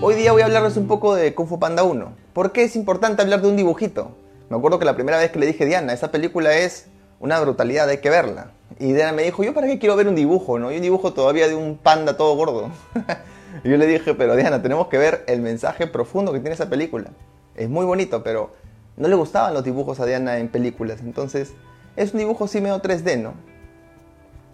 Hoy 0.00 0.14
día 0.14 0.30
voy 0.30 0.42
a 0.42 0.44
hablarles 0.44 0.76
un 0.76 0.86
poco 0.86 1.16
de 1.16 1.34
Kung 1.34 1.48
Fu 1.48 1.58
Panda 1.58 1.82
1. 1.82 2.12
¿Por 2.32 2.52
qué 2.52 2.62
es 2.62 2.76
importante 2.76 3.20
hablar 3.20 3.42
de 3.42 3.48
un 3.48 3.56
dibujito? 3.56 4.12
Me 4.48 4.56
acuerdo 4.56 4.78
que 4.78 4.84
la 4.84 4.94
primera 4.94 5.18
vez 5.18 5.32
que 5.32 5.40
le 5.40 5.46
dije, 5.46 5.66
Diana, 5.66 5.92
esa 5.92 6.12
película 6.12 6.56
es 6.56 6.86
una 7.18 7.40
brutalidad, 7.40 7.88
hay 7.88 7.98
que 7.98 8.08
verla. 8.08 8.52
Y 8.78 8.92
Diana 8.92 9.10
me 9.10 9.24
dijo, 9.24 9.42
¿yo 9.42 9.52
para 9.54 9.66
qué 9.66 9.80
quiero 9.80 9.96
ver 9.96 10.06
un 10.06 10.14
dibujo? 10.14 10.60
¿no? 10.60 10.70
Y 10.70 10.76
un 10.76 10.82
dibujo 10.82 11.14
todavía 11.14 11.48
de 11.48 11.56
un 11.56 11.76
panda 11.76 12.16
todo 12.16 12.36
gordo. 12.36 12.70
y 13.64 13.70
yo 13.70 13.76
le 13.76 13.88
dije, 13.88 14.14
pero 14.14 14.36
Diana, 14.36 14.62
tenemos 14.62 14.86
que 14.86 14.98
ver 14.98 15.24
el 15.26 15.40
mensaje 15.40 15.88
profundo 15.88 16.32
que 16.32 16.38
tiene 16.38 16.54
esa 16.54 16.70
película. 16.70 17.10
Es 17.56 17.68
muy 17.68 17.84
bonito, 17.84 18.22
pero 18.22 18.52
no 18.96 19.08
le 19.08 19.16
gustaban 19.16 19.52
los 19.52 19.64
dibujos 19.64 19.98
a 19.98 20.06
Diana 20.06 20.38
en 20.38 20.46
películas. 20.46 21.00
Entonces, 21.00 21.54
es 21.96 22.12
un 22.12 22.20
dibujo 22.20 22.46
sí 22.46 22.60
medio 22.60 22.80
3D, 22.80 23.20
¿no? 23.20 23.34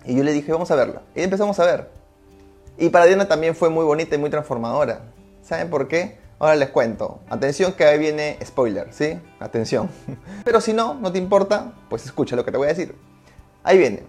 Y 0.07 0.17
yo 0.17 0.25
le 0.25 0.33
dije, 0.33 0.53
vamos 0.53 0.71
a 0.71 0.75
verla. 0.75 1.03
Y 1.15 1.21
empezamos 1.21 1.61
a 1.61 1.67
ver. 1.67 1.91
Y 2.79 2.89
para 2.89 3.05
Diana 3.05 3.29
también 3.29 3.55
fue 3.55 3.69
muy 3.69 3.85
bonita 3.85 4.15
y 4.15 4.19
muy 4.19 4.31
transformadora. 4.31 5.03
¿Saben 5.45 5.69
por 5.69 5.89
qué? 5.89 6.17
Ahora 6.39 6.57
les 6.57 6.71
cuento. 6.71 7.21
Atención 7.29 7.75
que 7.75 7.85
ahí 7.85 7.99
viene 7.99 8.39
spoiler, 8.45 8.89
¿sí? 8.93 9.21
Atención. 9.41 9.91
Pero 10.45 10.61
si 10.61 10.73
no, 10.73 10.95
no 10.95 11.13
te 11.13 11.19
importa, 11.19 11.75
pues 11.91 12.07
escucha 12.07 12.35
lo 12.35 12.45
que 12.45 12.51
te 12.51 12.57
voy 12.57 12.67
a 12.67 12.71
decir. 12.71 12.95
Ahí 13.63 13.77
viene. 13.77 14.03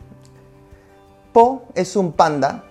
Po 1.34 1.66
es 1.76 1.98
un 1.98 2.14
panda 2.14 2.64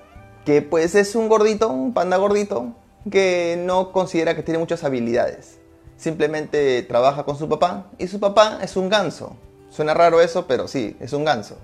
que 0.46 0.62
pues 0.62 0.94
es 0.94 1.14
un 1.14 1.28
gordito, 1.28 1.68
un 1.68 1.92
panda 1.92 2.16
gordito, 2.16 2.72
que 3.10 3.62
no 3.62 3.92
considera 3.92 4.34
que 4.34 4.42
tiene 4.42 4.58
muchas 4.58 4.82
habilidades. 4.82 5.58
Simplemente 5.98 6.82
trabaja 6.82 7.24
con 7.24 7.36
su 7.36 7.48
papá 7.48 7.90
y 7.98 8.08
su 8.08 8.18
papá 8.20 8.60
es 8.62 8.76
un 8.76 8.88
ganso. 8.88 9.36
Suena 9.68 9.92
raro 9.92 10.22
eso, 10.22 10.46
pero 10.46 10.68
sí, 10.68 10.96
es 11.00 11.12
un 11.12 11.24
ganso. 11.24 11.56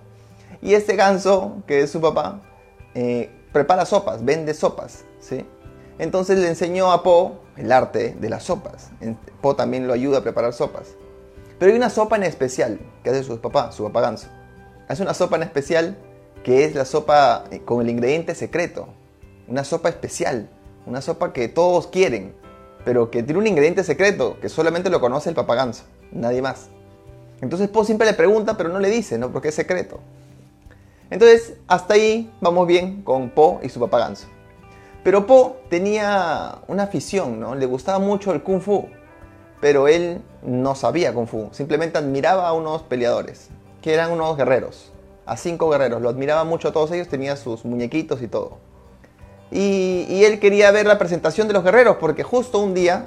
Y 0.61 0.75
este 0.75 0.97
ganso, 0.97 1.62
que 1.67 1.81
es 1.81 1.91
su 1.91 2.01
papá, 2.01 2.43
eh, 2.95 3.31
prepara 3.53 3.87
sopas, 3.87 4.23
vende 4.25 4.53
sopas, 4.53 5.05
¿sí? 5.19 5.47
Entonces 6.01 6.39
le 6.39 6.48
enseñó 6.48 6.93
a 6.93 7.03
Po 7.03 7.41
el 7.59 7.70
arte 7.70 8.17
de 8.19 8.31
las 8.31 8.45
sopas. 8.45 8.91
Po 9.43 9.55
también 9.55 9.87
lo 9.87 9.93
ayuda 9.93 10.19
a 10.19 10.23
preparar 10.23 10.55
sopas. 10.55 10.95
Pero 11.59 11.73
hay 11.73 11.77
una 11.77 11.91
sopa 11.91 12.17
en 12.17 12.23
especial 12.23 12.81
que 13.05 13.11
hace 13.11 13.23
su 13.23 13.39
papá, 13.39 13.70
su 13.70 13.84
papá 13.84 14.01
ganso. 14.01 14.29
Hace 14.89 15.03
una 15.03 15.12
sopa 15.12 15.37
en 15.37 15.42
especial 15.42 15.98
que 16.42 16.65
es 16.65 16.75
la 16.75 16.87
sopa 16.87 17.45
eh, 17.51 17.61
con 17.61 17.83
el 17.83 17.91
ingrediente 17.91 18.34
secreto. 18.34 18.89
Una 19.47 19.62
sopa 19.62 19.91
especial. 19.91 20.48
Una 20.87 21.03
sopa 21.03 21.34
que 21.34 21.48
todos 21.48 21.89
quieren, 21.89 22.35
pero 22.87 23.11
que 23.11 23.23
tiene 23.23 23.39
un 23.39 23.47
ingrediente 23.47 23.85
secreto 23.85 24.39
que 24.41 24.48
solamente 24.48 24.89
lo 24.89 25.03
conoce 25.03 25.29
el 25.29 25.35
papá 25.35 25.55
ganso, 25.55 25.85
nadie 26.12 26.41
más. 26.41 26.70
Entonces 27.42 27.69
Po 27.69 27.85
siempre 27.85 28.07
le 28.07 28.14
pregunta, 28.14 28.57
pero 28.57 28.70
no 28.70 28.79
le 28.79 28.89
dice, 28.89 29.19
¿no? 29.19 29.33
Porque 29.33 29.48
es 29.48 29.55
secreto. 29.55 30.01
Entonces, 31.11 31.55
hasta 31.69 31.92
ahí 31.92 32.33
vamos 32.41 32.67
bien 32.67 33.03
con 33.03 33.29
Po 33.29 33.61
y 33.62 33.69
su 33.69 33.79
papá 33.81 33.98
ganso. 33.98 34.29
Pero 35.03 35.27
Po 35.27 35.56
tenía 35.70 36.59
una 36.69 36.84
afición, 36.84 37.41
¿no? 37.41 37.55
Le 37.55 37.67
gustaba 37.67 37.98
mucho 37.98 38.33
el 38.33 38.43
kung 38.43 38.61
fu, 38.61 38.89
pero 39.61 39.89
él 39.89 40.20
no 40.42 40.75
sabía 40.75 41.15
kung 41.15 41.27
fu, 41.27 41.48
simplemente 41.53 41.98
admiraba 41.98 42.48
a 42.48 42.53
unos 42.53 42.83
peleadores, 42.83 43.48
que 43.81 43.95
eran 43.95 44.12
unos 44.12 44.37
guerreros, 44.37 44.92
a 45.25 45.37
cinco 45.37 45.70
guerreros, 45.70 46.03
lo 46.03 46.09
admiraba 46.09 46.45
mucho 46.45 46.69
a 46.69 46.73
todos 46.73 46.91
ellos, 46.92 47.09
tenía 47.09 47.37
sus 47.37 47.65
muñequitos 47.65 48.20
y 48.20 48.29
todo. 48.29 48.59
Y, 49.51 50.25
él 50.25 50.39
quería 50.39 50.70
ver 50.70 50.87
la 50.87 50.98
presentación 50.98 51.48
de 51.48 51.55
los 51.55 51.64
guerreros, 51.64 51.97
porque 51.98 52.23
justo 52.23 52.59
un 52.59 52.75
día 52.75 53.07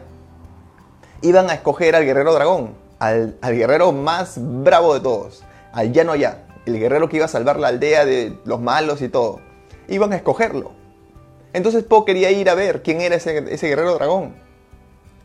iban 1.22 1.50
a 1.50 1.53
escoger 1.53 1.95
al 1.95 2.05
guerrero 2.05 2.33
dragón, 2.33 2.75
al, 3.00 3.38
guerrero 3.41 3.91
más 3.91 4.35
bravo 4.38 4.94
de 4.94 5.00
todos, 5.00 5.44
al 5.72 5.94
llano 5.94 6.16
ya, 6.16 6.45
el 6.66 6.80
guerrero 6.80 7.07
que 7.07 7.17
iba 7.17 7.25
a 7.25 7.30
salvar 7.30 7.59
la 7.59 7.69
aldea 7.69 8.05
de 8.05 8.38
los 8.45 8.59
malos 8.59 9.02
y 9.02 9.09
todo. 9.09 9.39
Iban 9.88 10.11
a 10.11 10.17
escogerlo. 10.17 10.82
Entonces 11.53 11.83
Po 11.83 12.03
quería 12.03 12.31
ir 12.31 12.49
a 12.49 12.55
ver 12.55 12.81
quién 12.81 12.99
era 13.01 13.15
ese, 13.15 13.41
guerrero 13.67 13.93
dragón. 13.93 14.33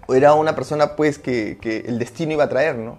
Era 0.09 0.35
una 0.35 0.55
persona 0.55 0.95
pues 0.95 1.19
que, 1.19 1.59
que, 1.61 1.79
el 1.87 1.99
destino 1.99 2.33
iba 2.33 2.45
a 2.45 2.49
traer, 2.49 2.77
¿no? 2.77 2.99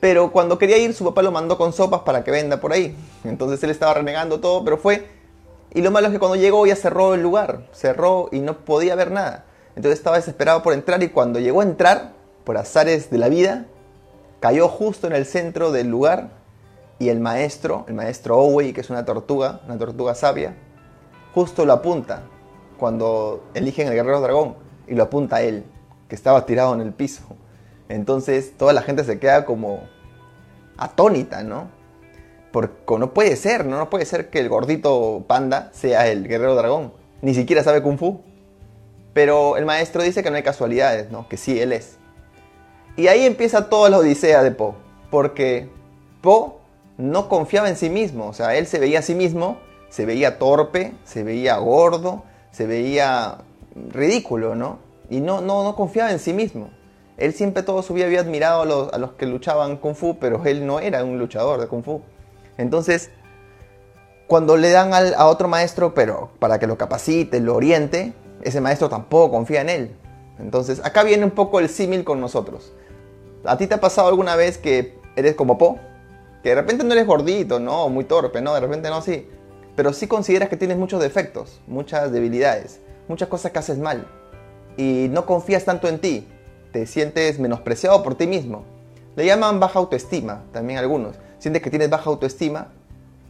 Pero 0.00 0.30
cuando 0.32 0.58
quería 0.58 0.76
ir, 0.78 0.92
su 0.94 1.04
papá 1.04 1.22
lo 1.22 1.32
mandó 1.32 1.56
con 1.56 1.72
sopas 1.72 2.02
para 2.02 2.22
que 2.22 2.30
venda 2.30 2.60
por 2.60 2.72
ahí. 2.72 2.96
Entonces 3.24 3.62
él 3.64 3.70
estaba 3.70 3.94
renegando 3.94 4.40
todo, 4.40 4.64
pero 4.64 4.76
fue... 4.76 5.06
Y 5.72 5.82
lo 5.82 5.90
malo 5.90 6.06
es 6.06 6.12
que 6.12 6.18
cuando 6.18 6.36
llegó 6.36 6.66
ya 6.66 6.76
cerró 6.76 7.14
el 7.14 7.22
lugar. 7.22 7.66
Cerró 7.72 8.28
y 8.32 8.40
no 8.40 8.58
podía 8.64 8.94
ver 8.94 9.10
nada. 9.10 9.44
Entonces 9.76 9.98
estaba 9.98 10.16
desesperado 10.16 10.62
por 10.62 10.72
entrar 10.72 11.02
y 11.02 11.08
cuando 11.08 11.38
llegó 11.38 11.60
a 11.60 11.64
entrar, 11.64 12.12
por 12.44 12.56
azares 12.56 13.10
de 13.10 13.18
la 13.18 13.28
vida, 13.28 13.66
cayó 14.40 14.68
justo 14.68 15.06
en 15.06 15.12
el 15.12 15.26
centro 15.26 15.70
del 15.70 15.88
lugar 15.88 16.30
y 16.98 17.10
el 17.10 17.20
maestro, 17.20 17.84
el 17.88 17.94
maestro 17.94 18.38
Owei, 18.38 18.72
que 18.72 18.80
es 18.80 18.90
una 18.90 19.04
tortuga, 19.04 19.60
una 19.66 19.78
tortuga 19.78 20.14
sabia, 20.14 20.56
justo 21.34 21.64
lo 21.64 21.74
apunta 21.74 22.22
cuando 22.78 23.44
eligen 23.54 23.88
el 23.88 23.94
guerrero 23.94 24.20
dragón 24.20 24.56
y 24.86 24.94
lo 24.94 25.04
apunta 25.04 25.36
a 25.36 25.42
él, 25.42 25.64
que 26.08 26.14
estaba 26.14 26.46
tirado 26.46 26.74
en 26.74 26.80
el 26.80 26.92
piso. 26.92 27.22
Entonces 27.88 28.56
toda 28.56 28.72
la 28.72 28.82
gente 28.82 29.04
se 29.04 29.18
queda 29.18 29.44
como 29.44 29.82
atónita, 30.76 31.42
¿no? 31.42 31.68
Porque 32.52 32.98
no 32.98 33.12
puede 33.12 33.36
ser, 33.36 33.66
¿no? 33.66 33.78
No 33.78 33.90
puede 33.90 34.06
ser 34.06 34.30
que 34.30 34.40
el 34.40 34.48
gordito 34.48 35.24
panda 35.26 35.70
sea 35.72 36.08
el 36.08 36.26
guerrero 36.26 36.54
dragón. 36.54 36.92
Ni 37.20 37.34
siquiera 37.34 37.62
sabe 37.62 37.82
kung 37.82 37.98
fu. 37.98 38.22
Pero 39.12 39.56
el 39.56 39.66
maestro 39.66 40.02
dice 40.02 40.22
que 40.22 40.30
no 40.30 40.36
hay 40.36 40.42
casualidades, 40.42 41.10
¿no? 41.10 41.28
Que 41.28 41.36
sí, 41.36 41.60
él 41.60 41.72
es. 41.72 41.98
Y 42.96 43.08
ahí 43.08 43.24
empieza 43.24 43.68
toda 43.68 43.90
la 43.90 43.98
odisea 43.98 44.42
de 44.42 44.50
Po. 44.50 44.76
Porque 45.10 45.68
Po 46.20 46.60
no 46.96 47.28
confiaba 47.28 47.68
en 47.68 47.76
sí 47.76 47.90
mismo. 47.90 48.28
O 48.28 48.32
sea, 48.32 48.56
él 48.56 48.66
se 48.66 48.78
veía 48.78 49.00
a 49.00 49.02
sí 49.02 49.14
mismo, 49.14 49.58
se 49.88 50.06
veía 50.06 50.38
torpe, 50.38 50.92
se 51.04 51.24
veía 51.24 51.56
gordo, 51.56 52.24
se 52.50 52.66
veía 52.66 53.38
ridículo, 53.90 54.54
¿no? 54.54 54.78
Y 55.10 55.20
no, 55.20 55.40
no, 55.40 55.64
no 55.64 55.74
confiaba 55.76 56.10
en 56.10 56.18
sí 56.18 56.32
mismo. 56.32 56.70
Él 57.16 57.32
siempre 57.32 57.62
todo 57.62 57.82
su 57.82 57.94
vida 57.94 58.06
había 58.06 58.20
admirado 58.20 58.90
a 58.92 58.98
los, 58.98 59.12
que 59.12 59.26
luchaban 59.26 59.76
Kung 59.76 59.94
Fu, 59.94 60.18
pero 60.18 60.44
él 60.44 60.66
no 60.66 60.80
era 60.80 61.02
un 61.04 61.18
luchador 61.18 61.60
de 61.60 61.66
Kung 61.66 61.82
Fu. 61.82 62.02
Entonces, 62.56 63.10
cuando 64.26 64.56
le 64.56 64.70
dan 64.70 64.92
a 64.92 65.26
otro 65.26 65.48
maestro, 65.48 65.94
pero 65.94 66.30
para 66.38 66.58
que 66.58 66.66
lo 66.66 66.76
capacite, 66.76 67.40
lo 67.40 67.56
oriente, 67.56 68.12
ese 68.42 68.60
maestro 68.60 68.88
tampoco 68.88 69.32
confía 69.32 69.62
en 69.62 69.68
él. 69.68 69.96
Entonces, 70.38 70.80
acá 70.84 71.02
viene 71.02 71.24
un 71.24 71.32
poco 71.32 71.58
el 71.58 71.68
símil 71.68 72.04
con 72.04 72.20
nosotros. 72.20 72.72
¿A 73.44 73.56
ti 73.56 73.66
te 73.66 73.74
ha 73.74 73.80
pasado 73.80 74.08
alguna 74.08 74.36
vez 74.36 74.58
que 74.58 74.98
eres 75.16 75.34
como 75.34 75.58
Po? 75.58 75.78
Que 76.42 76.50
de 76.50 76.54
repente 76.54 76.84
no 76.84 76.92
eres 76.92 77.06
gordito, 77.06 77.58
¿no? 77.58 77.88
Muy 77.88 78.04
torpe, 78.04 78.40
¿no? 78.40 78.54
De 78.54 78.60
repente 78.60 78.90
no, 78.90 79.02
sí 79.02 79.28
pero 79.78 79.92
sí 79.92 80.08
consideras 80.08 80.48
que 80.48 80.56
tienes 80.56 80.76
muchos 80.76 81.00
defectos, 81.00 81.60
muchas 81.68 82.10
debilidades, 82.10 82.80
muchas 83.06 83.28
cosas 83.28 83.52
que 83.52 83.60
haces 83.60 83.78
mal 83.78 84.08
y 84.76 85.06
no 85.08 85.24
confías 85.24 85.64
tanto 85.64 85.86
en 85.86 86.00
ti, 86.00 86.26
te 86.72 86.84
sientes 86.84 87.38
menospreciado 87.38 88.02
por 88.02 88.16
ti 88.16 88.26
mismo. 88.26 88.64
Le 89.14 89.24
llaman 89.24 89.60
baja 89.60 89.78
autoestima, 89.78 90.42
también 90.52 90.80
algunos. 90.80 91.14
Sientes 91.38 91.62
que 91.62 91.70
tienes 91.70 91.90
baja 91.90 92.10
autoestima, 92.10 92.72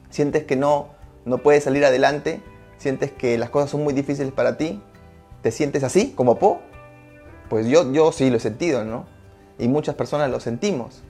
sientes 0.08 0.44
que 0.44 0.56
no, 0.56 0.88
no 1.26 1.36
puedes 1.36 1.64
salir 1.64 1.84
adelante, 1.84 2.40
sientes 2.78 3.12
que 3.12 3.36
las 3.36 3.50
cosas 3.50 3.68
son 3.68 3.84
muy 3.84 3.92
difíciles 3.92 4.32
para 4.32 4.56
ti, 4.56 4.80
te 5.42 5.50
sientes 5.50 5.84
así, 5.84 6.14
como 6.16 6.38
Po. 6.38 6.60
Pues 7.50 7.66
yo, 7.66 7.92
yo 7.92 8.10
sí 8.10 8.30
lo 8.30 8.38
he 8.38 8.40
sentido, 8.40 8.86
¿no? 8.86 9.04
Y 9.58 9.68
muchas 9.68 9.96
personas 9.96 10.30
lo 10.30 10.40
sentimos. 10.40 11.02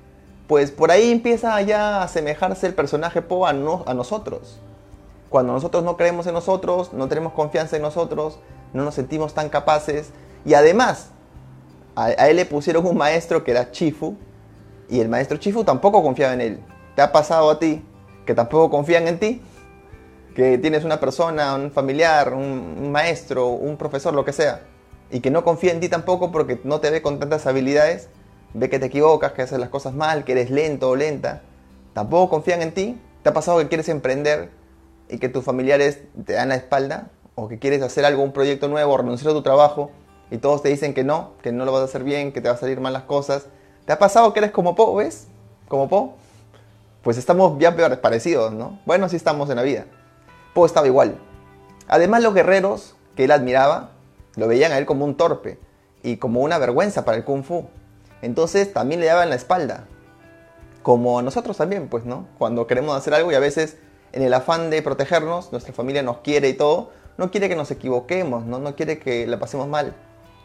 Pues 0.49 0.73
por 0.73 0.91
ahí 0.91 1.13
empieza 1.13 1.63
ya 1.63 1.99
a 1.99 2.03
asemejarse 2.03 2.67
el 2.67 2.75
personaje 2.75 3.23
Po 3.23 3.47
a, 3.47 3.51
a 3.51 3.95
nosotros. 3.95 4.59
Cuando 5.29 5.53
nosotros 5.53 5.85
no 5.85 5.97
creemos 5.97 6.27
en 6.27 6.35
nosotros, 6.35 6.93
no 6.93 7.09
tenemos 7.09 7.33
confianza 7.33 7.77
en 7.77 7.83
nosotros, 7.83 8.39
no 8.73 8.85
nos 8.85 8.95
sentimos 8.95 9.35
tan 9.35 9.49
capaces. 9.49 10.11
Y 10.45 10.55
además, 10.55 11.11
a, 11.95 12.11
él 12.11 12.37
le 12.37 12.47
pusieron 12.47 12.87
un 12.87 12.97
maestro 12.97 13.45
que 13.45 13.51
era 13.51 13.71
Chifu, 13.71 14.17
y 14.89 15.01
el 15.01 15.09
maestro 15.09 15.37
Chifu 15.37 15.65
tampoco 15.65 16.03
confiaba 16.03 16.33
en 16.33 16.41
él. 16.41 16.61
¿Te 16.95 17.03
ha 17.03 17.13
pasado 17.13 17.51
a 17.51 17.59
ti 17.59 17.85
que 18.25 18.35
tampoco 18.35 18.71
confían 18.71 19.07
en 19.07 19.19
ti? 19.19 19.43
Que 20.35 20.57
tienes 20.57 20.85
una 20.85 20.99
persona, 20.99 21.55
un 21.55 21.71
familiar, 21.71 22.33
un, 22.33 22.91
maestro, 22.91 23.49
un 23.49 23.77
profesor, 23.77 24.15
lo 24.15 24.25
que 24.25 24.33
sea, 24.33 24.63
y 25.11 25.21
que 25.21 25.31
no 25.31 25.45
confía 25.45 25.73
en 25.73 25.81
ti 25.81 25.89
tampoco 25.89 26.33
porque 26.33 26.61
no 26.65 26.81
te 26.81 26.91
ve 26.91 27.03
con 27.03 27.19
tantas 27.19 27.47
habilidades, 27.47 28.09
ve 28.55 28.71
que 28.71 28.79
te 28.79 28.87
equivocas, 28.87 29.33
que 29.33 29.43
haces 29.43 29.59
las 29.59 29.69
cosas 29.69 29.93
mal, 29.93 30.25
que 30.25 30.33
eres 30.33 30.51
lento 30.51 30.89
o 30.89 30.97
lenta, 30.97 31.43
tampoco 31.93 32.31
confían 32.31 32.63
en 32.63 32.73
ti. 32.73 33.01
¿Te 33.23 33.31
ha 33.31 33.35
pasado 33.35 33.59
que 33.59 33.69
quieres 33.69 33.89
emprender 33.91 34.51
y 35.09 35.19
que 35.19 35.29
tus 35.29 35.45
familiares 35.45 36.01
te 36.25 36.35
dan 36.35 36.51
la 36.51 36.57
espalda 36.57 37.11
o 37.35 37.49
que 37.49 37.59
quieres 37.59 37.83
hacer 37.83 38.05
algo, 38.05 38.23
un 38.23 38.33
proyecto 38.33 38.69
nuevo, 38.69 38.97
renunciar 38.97 39.31
a 39.31 39.35
tu 39.35 39.43
trabajo 39.43 39.91
y 40.31 40.39
todos 40.39 40.63
te 40.63 40.69
dicen 40.69 40.95
que 40.95 41.05
no, 41.05 41.33
que 41.43 41.53
no 41.53 41.65
lo 41.65 41.73
vas 41.73 41.83
a 41.83 41.85
hacer 41.85 42.05
bien, 42.05 42.33
que 42.33 42.41
te 42.41 42.49
va 42.49 42.55
a 42.55 42.59
salir 42.59 42.81
mal 42.81 42.93
las 42.93 43.05
cosas. 43.05 43.47
¿Te 43.87 43.93
ha 43.93 43.99
pasado 43.99 44.33
que 44.33 44.41
eres 44.41 44.51
como 44.51 44.75
Po, 44.75 44.95
ves? 44.97 45.29
Como 45.69 45.89
Po. 45.89 46.15
Pues 47.03 47.17
estamos 47.17 47.59
ya 47.59 47.75
parecidos, 48.01 48.53
¿no? 48.53 48.79
Bueno, 48.85 49.09
sí 49.09 49.17
estamos 49.17 49.49
en 49.51 49.57
la 49.57 49.63
vida. 49.63 49.87
Po 50.53 50.67
estaba 50.67 50.87
igual. 50.87 51.19
Además, 51.87 52.23
los 52.23 52.35
guerreros 52.35 52.97
que 53.17 53.25
él 53.25 53.31
admiraba 53.31 53.93
lo 54.37 54.47
veían 54.47 54.73
a 54.73 54.79
él 54.79 54.85
como 54.85 55.05
un 55.05 55.17
torpe 55.17 55.59
y 56.03 56.19
como 56.19 56.41
una 56.41 56.59
vergüenza 56.59 57.05
para 57.05 57.17
el 57.17 57.25
kung 57.25 57.43
fu. 57.43 57.67
Entonces 58.21 58.73
también 58.73 59.01
le 59.01 59.07
daban 59.07 59.31
la 59.31 59.37
espalda. 59.37 59.87
Como 60.83 61.23
nosotros 61.23 61.57
también, 61.57 61.89
pues, 61.89 62.05
¿no? 62.05 62.27
Cuando 62.39 62.67
queremos 62.67 62.97
hacer 62.97 63.15
algo 63.15 63.33
y 63.33 63.35
a 63.35 63.41
veces 63.41 63.79
en 64.13 64.23
el 64.23 64.35
afán 64.35 64.71
de 64.71 64.83
protegernos, 64.83 65.53
nuestra 65.53 65.73
familia 65.73 66.03
nos 66.03 66.19
quiere 66.19 66.49
y 66.49 66.55
todo, 66.55 66.91
no 67.19 67.31
quiere 67.31 67.49
que 67.49 67.57
nos 67.57 67.71
equivoquemos, 67.71 68.47
no, 68.47 68.59
no 68.59 68.77
quiere 68.77 68.99
que 68.99 69.27
la 69.27 69.39
pasemos 69.39 69.69
mal. 69.69 69.95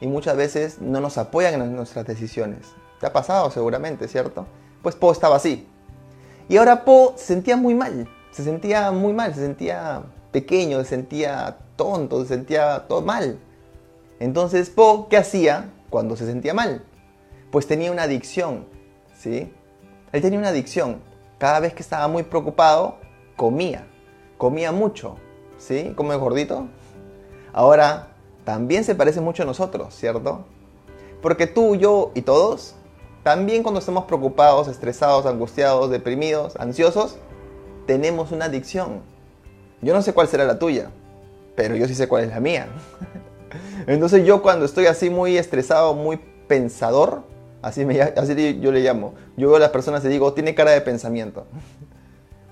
y 0.01 0.07
muchas 0.07 0.35
veces 0.35 0.81
no 0.81 0.99
nos 0.99 1.17
apoyan 1.17 1.61
en 1.61 1.75
nuestras 1.75 2.05
decisiones. 2.05 2.67
Te 2.99 3.05
ha 3.05 3.13
pasado 3.13 3.49
seguramente, 3.51 4.07
¿cierto? 4.07 4.45
Pues 4.81 4.95
Po 4.95 5.11
estaba 5.11 5.37
así. 5.37 5.65
Y 6.49 6.57
ahora 6.57 6.83
Po 6.83 7.13
se 7.15 7.27
sentía 7.27 7.55
muy 7.55 7.73
mal, 7.73 8.09
se 8.31 8.43
sentía 8.43 8.91
muy 8.91 9.13
mal, 9.13 9.33
se 9.33 9.39
sentía 9.39 10.03
pequeño, 10.33 10.79
se 10.79 10.85
sentía 10.85 11.57
tonto, 11.77 12.21
se 12.23 12.27
sentía 12.27 12.85
todo 12.87 13.01
mal. 13.01 13.39
Entonces 14.19 14.69
Po, 14.69 15.07
¿qué 15.09 15.17
hacía 15.17 15.69
cuando 15.89 16.17
se 16.17 16.25
sentía 16.25 16.53
mal? 16.53 16.83
Pues 17.51 17.65
tenía 17.67 17.91
una 17.91 18.03
adicción, 18.03 18.65
¿sí? 19.17 19.53
Él 20.11 20.21
tenía 20.21 20.39
una 20.39 20.49
adicción. 20.49 21.01
Cada 21.37 21.59
vez 21.59 21.73
que 21.73 21.81
estaba 21.81 22.07
muy 22.07 22.23
preocupado, 22.23 22.97
comía. 23.35 23.87
Comía 24.37 24.71
mucho, 24.71 25.15
¿sí? 25.57 25.93
Como 25.95 26.13
el 26.13 26.19
gordito. 26.19 26.67
Ahora, 27.53 28.09
también 28.45 28.83
se 28.83 28.95
parece 28.95 29.21
mucho 29.21 29.43
a 29.43 29.45
nosotros, 29.45 29.93
¿cierto? 29.95 30.45
Porque 31.21 31.47
tú, 31.47 31.75
yo 31.75 32.11
y 32.15 32.23
todos, 32.23 32.75
también 33.23 33.63
cuando 33.63 33.79
estamos 33.79 34.05
preocupados, 34.05 34.67
estresados, 34.67 35.25
angustiados, 35.25 35.89
deprimidos, 35.89 36.57
ansiosos, 36.57 37.17
tenemos 37.87 38.31
una 38.31 38.45
adicción. 38.45 39.01
Yo 39.81 39.93
no 39.93 40.01
sé 40.01 40.13
cuál 40.13 40.27
será 40.27 40.45
la 40.45 40.59
tuya, 40.59 40.89
pero 41.55 41.75
yo 41.75 41.87
sí 41.87 41.95
sé 41.95 42.07
cuál 42.07 42.25
es 42.25 42.29
la 42.29 42.39
mía. 42.41 42.67
Entonces 43.87 44.25
yo 44.25 44.41
cuando 44.41 44.65
estoy 44.65 44.87
así 44.87 45.09
muy 45.09 45.37
estresado, 45.37 45.93
muy 45.93 46.19
pensador, 46.47 47.23
así, 47.61 47.85
me, 47.85 48.01
así 48.01 48.59
yo 48.59 48.71
le 48.71 48.81
llamo, 48.81 49.13
yo 49.37 49.47
veo 49.47 49.57
a 49.57 49.59
las 49.59 49.69
personas 49.69 50.03
y 50.03 50.09
digo, 50.09 50.33
tiene 50.33 50.55
cara 50.55 50.71
de 50.71 50.81
pensamiento. 50.81 51.45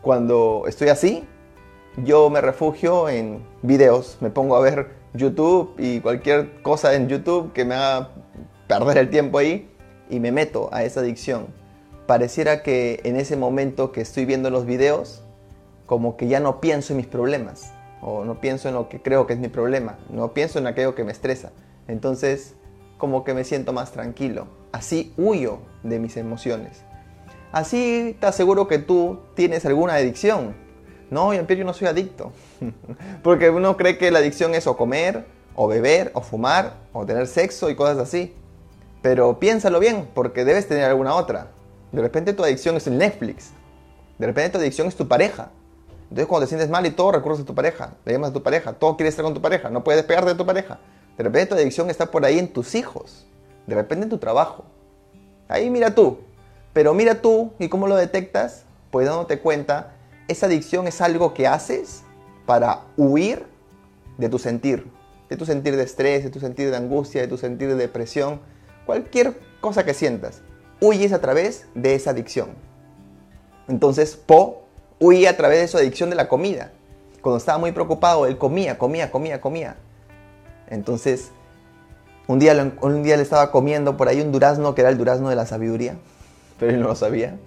Cuando 0.01 0.63
estoy 0.67 0.89
así, 0.89 1.27
yo 1.97 2.31
me 2.31 2.41
refugio 2.41 3.07
en 3.07 3.45
videos, 3.61 4.17
me 4.19 4.31
pongo 4.31 4.55
a 4.55 4.59
ver 4.59 4.89
YouTube 5.13 5.75
y 5.77 5.99
cualquier 5.99 6.61
cosa 6.63 6.95
en 6.95 7.07
YouTube 7.07 7.53
que 7.53 7.65
me 7.65 7.75
haga 7.75 8.09
perder 8.67 8.97
el 8.97 9.09
tiempo 9.11 9.37
ahí 9.37 9.69
y 10.09 10.19
me 10.19 10.31
meto 10.31 10.69
a 10.71 10.83
esa 10.83 11.01
adicción. 11.01 11.47
Pareciera 12.07 12.63
que 12.63 12.99
en 13.03 13.15
ese 13.15 13.37
momento 13.37 13.91
que 13.91 14.01
estoy 14.01 14.25
viendo 14.25 14.49
los 14.49 14.65
videos, 14.65 15.23
como 15.85 16.17
que 16.17 16.27
ya 16.27 16.39
no 16.39 16.61
pienso 16.61 16.93
en 16.93 16.97
mis 16.97 17.07
problemas 17.07 17.71
o 18.01 18.25
no 18.25 18.41
pienso 18.41 18.69
en 18.69 18.73
lo 18.73 18.89
que 18.89 19.03
creo 19.03 19.27
que 19.27 19.33
es 19.33 19.39
mi 19.39 19.49
problema, 19.49 19.99
no 20.09 20.33
pienso 20.33 20.57
en 20.57 20.65
aquello 20.65 20.95
que 20.95 21.03
me 21.03 21.11
estresa. 21.11 21.51
Entonces, 21.87 22.55
como 22.97 23.23
que 23.23 23.35
me 23.35 23.43
siento 23.43 23.71
más 23.71 23.91
tranquilo. 23.91 24.47
Así 24.71 25.13
huyo 25.15 25.59
de 25.83 25.99
mis 25.99 26.17
emociones. 26.17 26.83
Así 27.51 28.15
te 28.19 28.27
aseguro 28.27 28.67
que 28.67 28.79
tú 28.79 29.19
tienes 29.35 29.65
alguna 29.65 29.95
adicción 29.95 30.55
no, 31.11 31.33
yo 31.33 31.65
no 31.65 31.73
soy 31.73 31.89
adicto. 31.89 32.31
Porque 33.23 33.49
uno 33.49 33.75
cree 33.75 33.97
que 33.97 34.09
la 34.11 34.19
adicción 34.19 34.55
es 34.55 34.65
o 34.65 34.77
comer, 34.77 35.25
o 35.55 35.67
beber, 35.67 36.09
o 36.15 36.21
fumar, 36.21 36.77
o 36.93 37.05
tener 37.05 37.27
sexo 37.27 37.69
y 37.69 37.75
cosas 37.75 37.97
así. 37.97 38.33
Pero 39.01 39.37
piénsalo 39.37 39.79
bien, 39.79 40.07
porque 40.13 40.45
debes 40.45 40.67
tener 40.67 40.85
alguna 40.85 41.15
otra. 41.15 41.47
De 41.91 42.01
repente 42.01 42.33
tu 42.33 42.43
adicción 42.43 42.77
es 42.77 42.87
el 42.87 42.97
Netflix. 42.97 43.49
De 44.19 44.27
repente 44.27 44.51
tu 44.51 44.57
adicción 44.59 44.87
es 44.87 44.95
tu 44.95 45.07
pareja. 45.07 45.49
Entonces 46.03 46.27
cuando 46.27 46.45
te 46.45 46.49
sientes 46.49 46.69
mal 46.69 46.85
y 46.85 46.91
todo 46.91 47.11
recurres 47.11 47.39
a 47.39 47.45
tu 47.45 47.55
pareja, 47.55 47.93
le 48.05 48.13
llamas 48.13 48.29
a 48.29 48.33
tu 48.33 48.43
pareja, 48.43 48.73
todo 48.73 48.95
quieres 48.95 49.13
estar 49.13 49.25
con 49.25 49.33
tu 49.33 49.41
pareja, 49.41 49.69
no 49.69 49.83
puedes 49.83 49.99
despegarte 49.99 50.29
de 50.29 50.35
tu 50.35 50.45
pareja. 50.45 50.79
De 51.17 51.23
repente 51.23 51.47
tu 51.47 51.55
adicción 51.55 51.89
está 51.89 52.05
por 52.05 52.23
ahí 52.23 52.37
en 52.37 52.53
tus 52.53 52.75
hijos. 52.75 53.25
De 53.65 53.75
repente 53.75 54.03
en 54.03 54.09
tu 54.09 54.17
trabajo. 54.17 54.63
Ahí 55.49 55.69
mira 55.69 55.93
tú. 55.93 56.19
Pero 56.73 56.93
mira 56.93 57.21
tú 57.21 57.53
y 57.59 57.69
cómo 57.69 57.87
lo 57.87 57.95
detectas, 57.95 58.63
pues 58.91 59.07
dándote 59.07 59.39
cuenta 59.39 59.93
esa 60.31 60.45
adicción 60.45 60.87
es 60.87 61.01
algo 61.01 61.33
que 61.33 61.47
haces 61.47 62.03
para 62.45 62.81
huir 62.95 63.45
de 64.17 64.29
tu 64.29 64.39
sentir, 64.39 64.87
de 65.29 65.35
tu 65.35 65.45
sentir 65.45 65.75
de 65.75 65.83
estrés, 65.83 66.23
de 66.23 66.29
tu 66.29 66.39
sentir 66.39 66.71
de 66.71 66.77
angustia, 66.77 67.21
de 67.21 67.27
tu 67.27 67.37
sentir 67.37 67.67
de 67.67 67.75
depresión, 67.75 68.39
cualquier 68.85 69.39
cosa 69.59 69.83
que 69.83 69.93
sientas. 69.93 70.41
Huyes 70.79 71.11
a 71.13 71.21
través 71.21 71.65
de 71.75 71.95
esa 71.95 72.11
adicción. 72.11 72.49
Entonces, 73.67 74.15
Po 74.15 74.63
huía 74.99 75.31
a 75.31 75.37
través 75.37 75.59
de 75.59 75.67
su 75.67 75.77
adicción 75.77 76.09
de 76.09 76.15
la 76.15 76.27
comida. 76.27 76.71
Cuando 77.21 77.37
estaba 77.37 77.57
muy 77.57 77.71
preocupado, 77.71 78.25
él 78.25 78.37
comía, 78.37 78.77
comía, 78.77 79.11
comía, 79.11 79.41
comía. 79.41 79.75
Entonces, 80.67 81.31
un 82.27 82.39
día, 82.39 82.73
un 82.81 83.03
día 83.03 83.17
le 83.17 83.23
estaba 83.23 83.51
comiendo 83.51 83.97
por 83.97 84.07
ahí 84.07 84.21
un 84.21 84.31
durazno 84.31 84.73
que 84.73 84.81
era 84.81 84.89
el 84.89 84.97
durazno 84.97 85.29
de 85.29 85.35
la 85.35 85.45
sabiduría, 85.45 85.97
pero 86.61 86.73
él 86.73 86.79
no 86.79 86.89
lo 86.89 86.95
sabía 86.95 87.39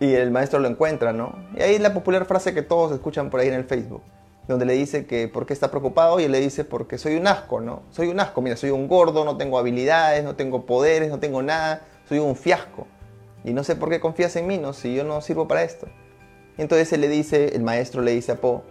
y 0.00 0.14
el 0.14 0.32
maestro 0.32 0.58
lo 0.58 0.66
encuentra, 0.66 1.12
¿no? 1.12 1.32
Y 1.56 1.62
ahí 1.62 1.78
la 1.78 1.94
popular 1.94 2.24
frase 2.24 2.52
que 2.52 2.62
todos 2.62 2.90
escuchan 2.90 3.30
por 3.30 3.38
ahí 3.38 3.46
en 3.46 3.54
el 3.54 3.62
Facebook, 3.62 4.02
donde 4.48 4.66
le 4.66 4.72
dice 4.72 5.06
que 5.06 5.28
por 5.28 5.46
qué 5.46 5.52
está 5.52 5.70
preocupado 5.70 6.18
y 6.18 6.24
él 6.24 6.32
le 6.32 6.40
dice 6.40 6.64
porque 6.64 6.98
soy 6.98 7.14
un 7.14 7.28
asco, 7.28 7.60
¿no? 7.60 7.84
Soy 7.92 8.08
un 8.08 8.18
asco, 8.18 8.42
mira, 8.42 8.56
soy 8.56 8.70
un 8.70 8.88
gordo, 8.88 9.24
no 9.24 9.36
tengo 9.36 9.60
habilidades, 9.60 10.24
no 10.24 10.34
tengo 10.34 10.66
poderes, 10.66 11.08
no 11.08 11.20
tengo 11.20 11.40
nada, 11.40 11.82
soy 12.08 12.18
un 12.18 12.34
fiasco. 12.34 12.88
Y 13.44 13.52
no 13.52 13.62
sé 13.62 13.76
por 13.76 13.90
qué 13.90 14.00
confías 14.00 14.34
en 14.34 14.48
mí, 14.48 14.58
¿no? 14.58 14.72
Si 14.72 14.92
yo 14.92 15.04
no 15.04 15.20
sirvo 15.20 15.46
para 15.46 15.62
esto. 15.62 15.86
Entonces 16.58 16.92
él 16.92 17.00
le 17.00 17.08
dice, 17.08 17.54
el 17.54 17.62
maestro 17.62 18.02
le 18.02 18.10
dice 18.10 18.32
a 18.32 18.40
Po, 18.40 18.64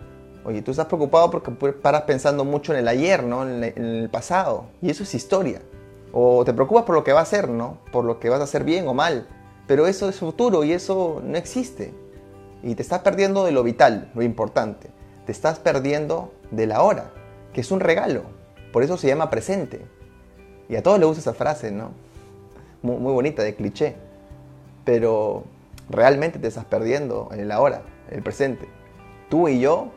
oye, 0.44 0.62
tú 0.62 0.72
estás 0.72 0.88
preocupado 0.88 1.32
porque 1.32 1.52
paras 1.72 2.02
pensando 2.02 2.44
mucho 2.44 2.74
en 2.74 2.80
el 2.80 2.90
ayer, 2.90 3.24
¿no? 3.24 3.48
En 3.48 3.64
el 3.64 4.10
pasado. 4.10 4.66
Y 4.82 4.90
eso 4.90 5.04
es 5.04 5.16
historia. 5.16 5.62
O 6.12 6.44
te 6.44 6.54
preocupas 6.54 6.84
por 6.84 6.94
lo 6.94 7.06
que 7.06 7.14
va 7.14 7.22
a 7.22 7.26
ser, 7.26 7.48
¿no? 7.48 7.78
Por 7.94 8.04
lo 8.04 8.20
que 8.20 8.28
vas 8.28 8.42
a 8.42 8.44
hacer 8.44 8.66
bien 8.66 8.86
o 8.90 8.94
mal. 8.94 9.28
Pero 9.68 9.88
eso 9.88 10.10
es 10.10 10.18
futuro 10.18 10.64
y 10.64 10.74
eso 10.74 11.22
no 11.24 11.38
existe. 11.38 11.94
Y 12.64 12.76
te 12.76 12.82
estás 12.82 13.00
perdiendo 13.00 13.44
de 13.46 13.52
lo 13.52 13.64
vital, 13.64 14.12
lo 14.14 14.22
importante. 14.22 14.90
Te 15.26 15.32
estás 15.32 15.60
perdiendo 15.60 16.34
de 16.52 16.68
la 16.68 16.82
hora, 16.82 17.12
que 17.54 17.62
es 17.62 17.72
un 17.72 17.80
regalo. 17.80 18.24
Por 18.72 18.84
eso 18.84 18.98
se 18.98 19.08
llama 19.08 19.30
presente. 19.30 19.86
Y 20.70 20.76
a 20.76 20.84
todos 20.84 21.00
les 21.00 21.08
gusta 21.08 21.22
esa 21.22 21.34
frase, 21.34 21.72
¿no? 21.72 21.92
Muy, 22.82 23.14
bonita, 23.14 23.44
de 23.44 23.56
cliché. 23.56 23.96
Pero 24.86 25.44
realmente 25.90 26.40
te 26.40 26.48
estás 26.48 26.66
perdiendo 26.66 27.30
en 27.32 27.42
el 27.42 27.52
ahora, 27.52 27.82
el 28.10 28.22
presente. 28.22 28.68
Tú 29.30 29.48
y 29.48 29.60
yo, 29.60 29.92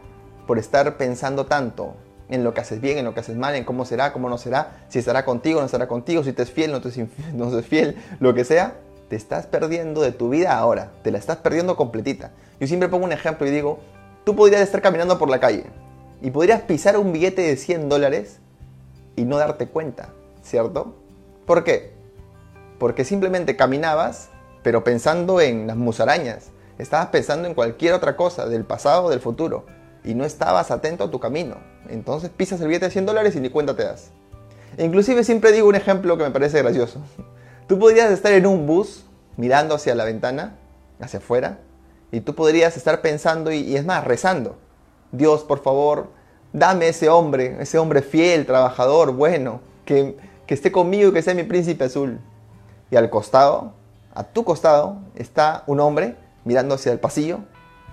por 0.46 0.58
estar 0.58 0.96
pensando 0.96 1.46
tanto 1.46 1.94
en 2.28 2.44
lo 2.44 2.54
que 2.54 2.60
haces 2.60 2.80
bien, 2.80 2.98
en 2.98 3.04
lo 3.04 3.14
que 3.14 3.20
haces 3.20 3.36
mal, 3.36 3.54
en 3.54 3.64
cómo 3.64 3.84
será, 3.84 4.12
cómo 4.12 4.28
no 4.28 4.38
será, 4.38 4.84
si 4.88 4.98
estará 4.98 5.24
contigo, 5.24 5.60
no 5.60 5.66
estará 5.66 5.88
contigo, 5.88 6.24
si 6.24 6.32
te 6.32 6.42
es 6.42 6.50
fiel, 6.50 6.72
no 6.72 6.80
te 6.80 6.88
es, 6.88 6.98
no 7.34 7.58
es 7.58 7.66
fiel, 7.66 7.96
lo 8.20 8.34
que 8.34 8.44
sea, 8.44 8.74
te 9.14 9.18
estás 9.18 9.46
perdiendo 9.46 10.02
de 10.02 10.10
tu 10.10 10.28
vida 10.28 10.58
ahora, 10.58 10.90
te 11.04 11.12
la 11.12 11.18
estás 11.18 11.36
perdiendo 11.36 11.76
completita. 11.76 12.32
Yo 12.58 12.66
siempre 12.66 12.88
pongo 12.88 13.04
un 13.04 13.12
ejemplo 13.12 13.46
y 13.46 13.52
digo, 13.52 13.78
tú 14.24 14.34
podrías 14.34 14.60
estar 14.60 14.82
caminando 14.82 15.20
por 15.20 15.30
la 15.30 15.38
calle 15.38 15.66
y 16.20 16.32
podrías 16.32 16.62
pisar 16.62 16.98
un 16.98 17.12
billete 17.12 17.42
de 17.42 17.56
100 17.56 17.88
dólares 17.88 18.40
y 19.14 19.24
no 19.24 19.36
darte 19.36 19.68
cuenta, 19.68 20.08
¿cierto? 20.42 20.96
¿Por 21.46 21.62
qué? 21.62 21.92
Porque 22.80 23.04
simplemente 23.04 23.54
caminabas, 23.54 24.30
pero 24.64 24.82
pensando 24.82 25.40
en 25.40 25.68
las 25.68 25.76
musarañas, 25.76 26.50
estabas 26.78 27.06
pensando 27.10 27.46
en 27.46 27.54
cualquier 27.54 27.94
otra 27.94 28.16
cosa, 28.16 28.46
del 28.48 28.64
pasado 28.64 29.04
o 29.04 29.10
del 29.10 29.20
futuro, 29.20 29.64
y 30.02 30.14
no 30.14 30.24
estabas 30.24 30.72
atento 30.72 31.04
a 31.04 31.10
tu 31.12 31.20
camino. 31.20 31.58
Entonces 31.88 32.30
pisas 32.30 32.60
el 32.60 32.66
billete 32.66 32.86
de 32.86 32.90
100 32.90 33.06
dólares 33.06 33.36
y 33.36 33.40
ni 33.40 33.48
cuenta 33.48 33.76
te 33.76 33.84
das. 33.84 34.10
inclusive 34.76 35.22
siempre 35.22 35.52
digo 35.52 35.68
un 35.68 35.76
ejemplo 35.76 36.18
que 36.18 36.24
me 36.24 36.32
parece 36.32 36.60
gracioso. 36.60 37.00
Tú 37.66 37.78
podrías 37.78 38.10
estar 38.10 38.32
en 38.32 38.46
un 38.46 38.66
bus 38.66 39.06
mirando 39.38 39.74
hacia 39.74 39.94
la 39.94 40.04
ventana, 40.04 40.54
hacia 41.00 41.18
afuera, 41.18 41.60
y 42.12 42.20
tú 42.20 42.34
podrías 42.34 42.76
estar 42.76 43.00
pensando 43.00 43.50
y, 43.52 43.74
es 43.74 43.86
más, 43.86 44.04
rezando. 44.04 44.56
Dios, 45.12 45.44
por 45.44 45.62
favor, 45.62 46.08
dame 46.52 46.88
ese 46.88 47.08
hombre, 47.08 47.56
ese 47.60 47.78
hombre 47.78 48.02
fiel, 48.02 48.44
trabajador, 48.44 49.12
bueno, 49.12 49.62
que, 49.86 50.14
que 50.46 50.52
esté 50.52 50.70
conmigo 50.70 51.08
y 51.08 51.12
que 51.14 51.22
sea 51.22 51.32
mi 51.32 51.44
príncipe 51.44 51.84
azul. 51.84 52.20
Y 52.90 52.96
al 52.96 53.08
costado, 53.08 53.72
a 54.14 54.24
tu 54.24 54.44
costado, 54.44 54.98
está 55.14 55.64
un 55.66 55.80
hombre 55.80 56.16
mirando 56.44 56.74
hacia 56.74 56.92
el 56.92 57.00
pasillo, 57.00 57.38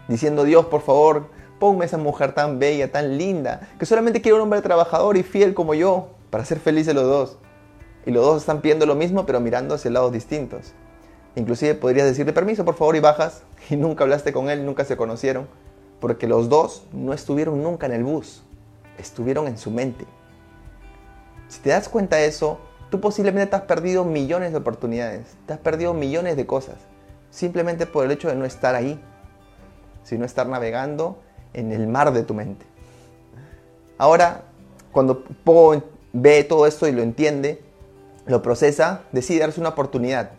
diciendo, 0.09 0.43
Dios, 0.43 0.65
por 0.65 0.81
favor, 0.81 1.29
ponme 1.59 1.85
esa 1.85 1.97
mujer 1.97 2.33
tan 2.33 2.59
bella, 2.59 2.91
tan 2.91 3.17
linda, 3.17 3.69
que 3.79 3.85
solamente 3.85 4.21
quiere 4.21 4.35
un 4.35 4.41
hombre 4.41 4.61
trabajador 4.61 5.15
y 5.15 5.23
fiel 5.23 5.53
como 5.53 5.73
yo, 5.75 6.09
para 6.29 6.43
ser 6.43 6.59
felices 6.59 6.93
los 6.93 7.05
dos 7.05 7.37
y 8.05 8.11
los 8.11 8.25
dos 8.25 8.41
están 8.41 8.61
pidiendo 8.61 8.85
lo 8.85 8.95
mismo 8.95 9.25
pero 9.25 9.39
mirando 9.39 9.75
hacia 9.75 9.91
lados 9.91 10.11
distintos. 10.11 10.73
Inclusive 11.35 11.75
podrías 11.75 12.07
decirle 12.07 12.33
permiso 12.33 12.65
por 12.65 12.75
favor 12.75 12.95
y 12.95 12.99
bajas 12.99 13.43
y 13.69 13.75
nunca 13.75 14.03
hablaste 14.03 14.33
con 14.33 14.49
él, 14.49 14.65
nunca 14.65 14.85
se 14.85 14.97
conocieron, 14.97 15.47
porque 15.99 16.27
los 16.27 16.49
dos 16.49 16.83
no 16.91 17.13
estuvieron 17.13 17.61
nunca 17.63 17.85
en 17.85 17.93
el 17.93 18.03
bus, 18.03 18.43
estuvieron 18.97 19.47
en 19.47 19.57
su 19.57 19.71
mente. 19.71 20.05
Si 21.47 21.59
te 21.59 21.69
das 21.69 21.89
cuenta 21.89 22.17
de 22.17 22.27
eso, 22.27 22.59
tú 22.89 22.99
posiblemente 23.01 23.51
te 23.51 23.55
has 23.55 23.63
perdido 23.63 24.03
millones 24.03 24.51
de 24.51 24.57
oportunidades, 24.57 25.35
te 25.45 25.53
has 25.53 25.59
perdido 25.59 25.93
millones 25.93 26.37
de 26.37 26.45
cosas, 26.45 26.75
simplemente 27.29 27.85
por 27.85 28.05
el 28.05 28.11
hecho 28.11 28.29
de 28.29 28.35
no 28.35 28.45
estar 28.45 28.75
ahí, 28.75 29.01
sino 30.03 30.25
estar 30.25 30.47
navegando 30.47 31.21
en 31.53 31.71
el 31.71 31.87
mar 31.87 32.13
de 32.13 32.23
tu 32.23 32.33
mente. 32.33 32.65
Ahora, 33.97 34.45
cuando 34.91 35.23
Po 35.23 35.81
ve 36.13 36.43
todo 36.43 36.67
esto 36.67 36.87
y 36.87 36.91
lo 36.91 37.01
entiende, 37.01 37.61
lo 38.31 38.41
procesa, 38.41 39.01
decide 39.11 39.41
darse 39.41 39.59
una 39.59 39.69
oportunidad 39.69 40.31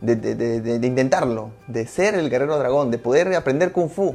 de, 0.00 0.80
intentarlo, 0.82 1.50
de 1.66 1.86
ser 1.86 2.14
el 2.14 2.30
guerrero 2.30 2.56
dragón, 2.58 2.90
de 2.90 2.98
poder 2.98 3.34
aprender 3.34 3.72
kung 3.72 3.88
fu. 3.88 4.14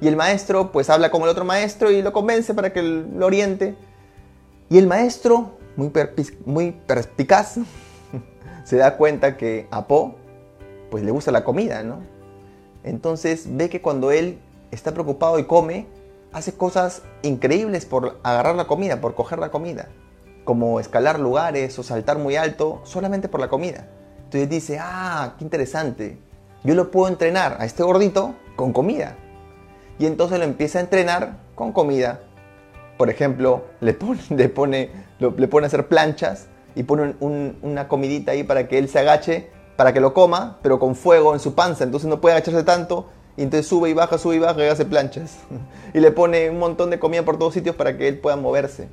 Y 0.00 0.08
el 0.08 0.16
maestro 0.16 0.72
pues 0.72 0.88
habla 0.88 1.10
con 1.10 1.22
el 1.22 1.28
otro 1.28 1.44
maestro 1.44 1.90
y 1.90 2.00
lo 2.00 2.12
convence 2.12 2.54
para 2.54 2.72
que 2.72 2.82
lo 2.82 3.26
oriente. 3.26 3.74
Y 4.70 4.78
el 4.78 4.86
maestro 4.86 5.58
muy, 5.76 5.92
muy 6.46 6.72
perspicaz, 6.72 7.56
se 8.64 8.76
da 8.76 8.96
cuenta 8.96 9.36
que 9.36 9.66
a 9.70 9.86
Po 9.86 10.14
pues 10.90 11.04
le 11.04 11.10
gusta 11.10 11.32
la 11.32 11.44
comida, 11.44 11.82
¿no? 11.82 11.98
Entonces 12.84 13.46
ve 13.48 13.68
que 13.68 13.82
cuando 13.82 14.10
él 14.10 14.38
está 14.70 14.92
preocupado 14.92 15.38
y 15.38 15.44
come, 15.44 15.86
hace 16.32 16.52
cosas 16.52 17.02
increíbles 17.22 17.84
por 17.84 18.18
agarrar 18.22 18.54
la 18.54 18.66
comida, 18.66 19.00
por 19.00 19.14
coger 19.14 19.38
la 19.38 19.50
comida, 19.50 19.88
como 20.44 20.80
escalar 20.80 21.18
lugares 21.18 21.78
o 21.78 21.82
saltar 21.82 22.18
muy 22.18 22.36
alto 22.36 22.80
solamente 22.84 23.28
por 23.28 23.40
la 23.40 23.48
comida. 23.48 23.88
Entonces 24.24 24.48
dice, 24.48 24.78
ah, 24.80 25.34
qué 25.38 25.44
interesante, 25.44 26.18
yo 26.64 26.74
lo 26.74 26.90
puedo 26.90 27.08
entrenar 27.08 27.56
a 27.60 27.66
este 27.66 27.82
gordito 27.82 28.34
con 28.56 28.72
comida. 28.72 29.16
Y 29.98 30.06
entonces 30.06 30.38
lo 30.38 30.44
empieza 30.44 30.78
a 30.78 30.82
entrenar 30.82 31.38
con 31.54 31.72
comida. 31.72 32.20
Por 32.96 33.10
ejemplo, 33.10 33.64
le 33.80 33.94
pone, 33.94 34.20
le 34.30 34.48
pone, 34.48 34.90
le 35.18 35.48
pone 35.48 35.66
a 35.66 35.68
hacer 35.68 35.88
planchas 35.88 36.46
y 36.74 36.82
pone 36.82 37.14
una 37.20 37.86
comidita 37.88 38.32
ahí 38.32 38.44
para 38.44 38.66
que 38.66 38.78
él 38.78 38.88
se 38.88 38.98
agache, 38.98 39.50
para 39.76 39.92
que 39.92 40.00
lo 40.00 40.14
coma, 40.14 40.58
pero 40.62 40.78
con 40.78 40.96
fuego 40.96 41.34
en 41.34 41.40
su 41.40 41.54
panza, 41.54 41.84
entonces 41.84 42.08
no 42.08 42.20
puede 42.20 42.34
agacharse 42.34 42.64
tanto, 42.64 43.06
y 43.36 43.42
entonces 43.42 43.66
sube 43.66 43.90
y 43.90 43.94
baja, 43.94 44.18
sube 44.18 44.36
y 44.36 44.38
baja 44.38 44.64
y 44.64 44.68
hace 44.68 44.84
planchas. 44.84 45.38
y 45.94 46.00
le 46.00 46.10
pone 46.10 46.50
un 46.50 46.58
montón 46.58 46.90
de 46.90 46.98
comida 46.98 47.22
por 47.24 47.38
todos 47.38 47.54
sitios 47.54 47.76
para 47.76 47.96
que 47.96 48.08
él 48.08 48.18
pueda 48.18 48.36
moverse. 48.36 48.88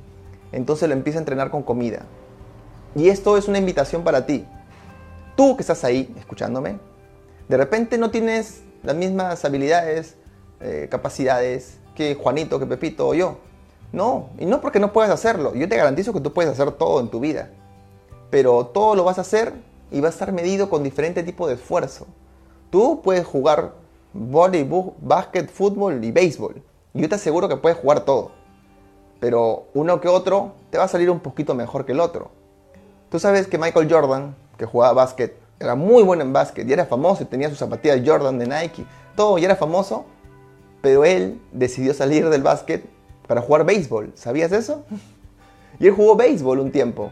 Entonces 0.52 0.88
lo 0.88 0.94
empieza 0.94 1.18
a 1.18 1.22
entrenar 1.22 1.50
con 1.50 1.62
comida. 1.62 2.02
Y 2.94 3.08
esto 3.08 3.36
es 3.36 3.48
una 3.48 3.58
invitación 3.58 4.04
para 4.04 4.26
ti. 4.26 4.46
Tú 5.36 5.56
que 5.56 5.62
estás 5.62 5.82
ahí 5.84 6.14
escuchándome, 6.18 6.78
de 7.48 7.56
repente 7.56 7.98
no 7.98 8.10
tienes 8.10 8.62
las 8.82 8.96
mismas 8.96 9.44
habilidades, 9.44 10.16
eh, 10.60 10.88
capacidades 10.90 11.78
que 11.94 12.14
Juanito, 12.14 12.58
que 12.58 12.66
Pepito 12.66 13.08
o 13.08 13.14
yo. 13.14 13.38
No, 13.92 14.30
y 14.38 14.46
no 14.46 14.60
porque 14.60 14.80
no 14.80 14.92
puedas 14.92 15.10
hacerlo. 15.10 15.54
Yo 15.54 15.68
te 15.68 15.76
garantizo 15.76 16.12
que 16.12 16.20
tú 16.20 16.32
puedes 16.32 16.52
hacer 16.52 16.72
todo 16.72 17.00
en 17.00 17.08
tu 17.08 17.20
vida. 17.20 17.50
Pero 18.30 18.66
todo 18.66 18.94
lo 18.94 19.04
vas 19.04 19.18
a 19.18 19.22
hacer 19.22 19.52
y 19.90 20.00
va 20.00 20.08
a 20.08 20.10
estar 20.10 20.32
medido 20.32 20.70
con 20.70 20.82
diferente 20.82 21.22
tipo 21.22 21.46
de 21.46 21.54
esfuerzo. 21.54 22.06
Tú 22.70 23.02
puedes 23.02 23.26
jugar 23.26 23.74
voleibol, 24.14 24.94
básquet, 25.00 25.50
fútbol 25.50 26.02
y 26.02 26.10
béisbol. 26.10 26.62
Yo 26.94 27.08
te 27.08 27.14
aseguro 27.14 27.48
que 27.48 27.56
puedes 27.56 27.78
jugar 27.78 28.04
todo. 28.04 28.32
Pero 29.22 29.68
uno 29.74 30.00
que 30.00 30.08
otro 30.08 30.50
te 30.70 30.78
va 30.78 30.84
a 30.84 30.88
salir 30.88 31.08
un 31.08 31.20
poquito 31.20 31.54
mejor 31.54 31.86
que 31.86 31.92
el 31.92 32.00
otro. 32.00 32.32
Tú 33.08 33.20
sabes 33.20 33.46
que 33.46 33.56
Michael 33.56 33.86
Jordan, 33.88 34.34
que 34.58 34.66
jugaba 34.66 34.94
básquet, 34.94 35.36
era 35.60 35.76
muy 35.76 36.02
bueno 36.02 36.24
en 36.24 36.32
básquet 36.32 36.68
y 36.68 36.72
era 36.72 36.86
famoso 36.86 37.22
y 37.22 37.26
tenía 37.26 37.48
sus 37.48 37.58
zapatillas 37.58 38.00
Jordan 38.04 38.40
de 38.40 38.48
Nike, 38.48 38.84
todo 39.14 39.38
y 39.38 39.44
era 39.44 39.54
famoso. 39.54 40.06
Pero 40.80 41.04
él 41.04 41.40
decidió 41.52 41.94
salir 41.94 42.28
del 42.30 42.42
básquet 42.42 42.84
para 43.28 43.42
jugar 43.42 43.64
béisbol. 43.64 44.10
¿Sabías 44.16 44.50
eso? 44.50 44.84
Y 45.78 45.86
él 45.86 45.94
jugó 45.94 46.16
béisbol 46.16 46.58
un 46.58 46.72
tiempo, 46.72 47.10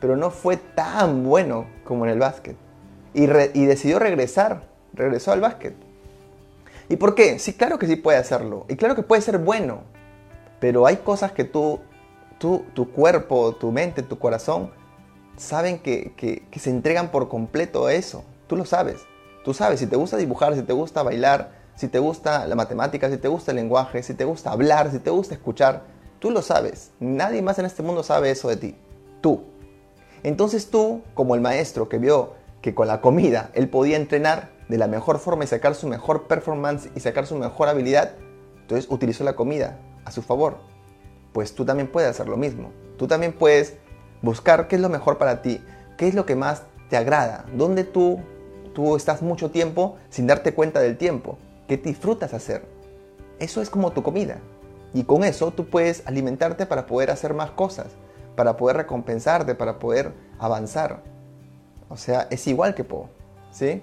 pero 0.00 0.16
no 0.16 0.30
fue 0.30 0.56
tan 0.56 1.24
bueno 1.24 1.66
como 1.84 2.04
en 2.06 2.10
el 2.10 2.18
básquet. 2.18 2.56
Y, 3.14 3.22
y 3.22 3.66
decidió 3.66 4.00
regresar, 4.00 4.64
regresó 4.92 5.30
al 5.30 5.40
básquet. 5.40 5.74
¿Y 6.88 6.96
por 6.96 7.14
qué? 7.14 7.38
Sí, 7.38 7.54
claro 7.54 7.78
que 7.78 7.86
sí 7.86 7.94
puede 7.96 8.18
hacerlo. 8.18 8.66
Y 8.68 8.74
claro 8.76 8.96
que 8.96 9.02
puede 9.02 9.22
ser 9.22 9.38
bueno. 9.38 9.95
Pero 10.60 10.86
hay 10.86 10.96
cosas 10.96 11.32
que 11.32 11.44
tú, 11.44 11.80
tú 12.38 12.64
tu 12.74 12.90
cuerpo, 12.90 13.54
tu 13.54 13.72
mente, 13.72 14.02
tu 14.02 14.18
corazón, 14.18 14.70
saben 15.36 15.78
que, 15.78 16.12
que, 16.16 16.46
que 16.50 16.58
se 16.58 16.70
entregan 16.70 17.10
por 17.10 17.28
completo 17.28 17.86
a 17.86 17.94
eso. 17.94 18.24
Tú 18.46 18.56
lo 18.56 18.64
sabes. 18.64 19.02
Tú 19.44 19.54
sabes, 19.54 19.80
si 19.80 19.86
te 19.86 19.96
gusta 19.96 20.16
dibujar, 20.16 20.54
si 20.54 20.62
te 20.62 20.72
gusta 20.72 21.02
bailar, 21.02 21.52
si 21.76 21.88
te 21.88 21.98
gusta 21.98 22.46
la 22.46 22.54
matemática, 22.54 23.10
si 23.10 23.18
te 23.18 23.28
gusta 23.28 23.52
el 23.52 23.56
lenguaje, 23.56 24.02
si 24.02 24.14
te 24.14 24.24
gusta 24.24 24.50
hablar, 24.50 24.90
si 24.90 24.98
te 24.98 25.10
gusta 25.10 25.34
escuchar, 25.34 25.82
tú 26.18 26.30
lo 26.30 26.42
sabes. 26.42 26.90
Nadie 27.00 27.42
más 27.42 27.58
en 27.58 27.66
este 27.66 27.82
mundo 27.82 28.02
sabe 28.02 28.30
eso 28.30 28.48
de 28.48 28.56
ti. 28.56 28.76
Tú. 29.20 29.44
Entonces 30.22 30.70
tú, 30.70 31.02
como 31.14 31.34
el 31.34 31.40
maestro 31.40 31.88
que 31.88 31.98
vio 31.98 32.34
que 32.62 32.74
con 32.74 32.88
la 32.88 33.00
comida 33.00 33.50
él 33.54 33.68
podía 33.68 33.96
entrenar 33.96 34.50
de 34.68 34.78
la 34.78 34.88
mejor 34.88 35.18
forma 35.18 35.44
y 35.44 35.46
sacar 35.46 35.74
su 35.74 35.86
mejor 35.86 36.26
performance 36.26 36.88
y 36.96 37.00
sacar 37.00 37.26
su 37.26 37.36
mejor 37.36 37.68
habilidad, 37.68 38.14
entonces 38.62 38.90
utilizó 38.90 39.22
la 39.22 39.34
comida 39.36 39.78
a 40.06 40.10
su 40.10 40.22
favor. 40.22 40.56
Pues 41.34 41.54
tú 41.54 41.66
también 41.66 41.88
puedes 41.88 42.08
hacer 42.08 42.28
lo 42.28 42.38
mismo. 42.38 42.72
Tú 42.96 43.06
también 43.06 43.34
puedes 43.34 43.76
buscar 44.22 44.68
qué 44.68 44.76
es 44.76 44.82
lo 44.82 44.88
mejor 44.88 45.18
para 45.18 45.42
ti, 45.42 45.62
qué 45.98 46.08
es 46.08 46.14
lo 46.14 46.24
que 46.24 46.34
más 46.36 46.62
te 46.88 46.96
agrada, 46.96 47.44
dónde 47.52 47.84
tú, 47.84 48.20
tú 48.74 48.96
estás 48.96 49.20
mucho 49.20 49.50
tiempo 49.50 49.96
sin 50.08 50.26
darte 50.26 50.54
cuenta 50.54 50.80
del 50.80 50.96
tiempo 50.96 51.36
qué 51.66 51.76
disfrutas 51.76 52.34
hacer. 52.34 52.64
Eso 53.38 53.60
es 53.60 53.70
como 53.70 53.92
tu 53.92 54.02
comida. 54.02 54.38
Y 54.94 55.04
con 55.04 55.24
eso 55.24 55.50
tú 55.50 55.66
puedes 55.66 56.06
alimentarte 56.06 56.66
para 56.66 56.86
poder 56.86 57.10
hacer 57.10 57.34
más 57.34 57.50
cosas, 57.50 57.88
para 58.34 58.56
poder 58.56 58.76
recompensarte, 58.76 59.54
para 59.54 59.78
poder 59.78 60.12
avanzar. 60.38 61.02
O 61.88 61.96
sea, 61.96 62.26
es 62.30 62.46
igual 62.46 62.74
que 62.74 62.84
Po, 62.84 63.08
¿sí? 63.50 63.82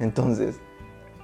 Entonces, 0.00 0.56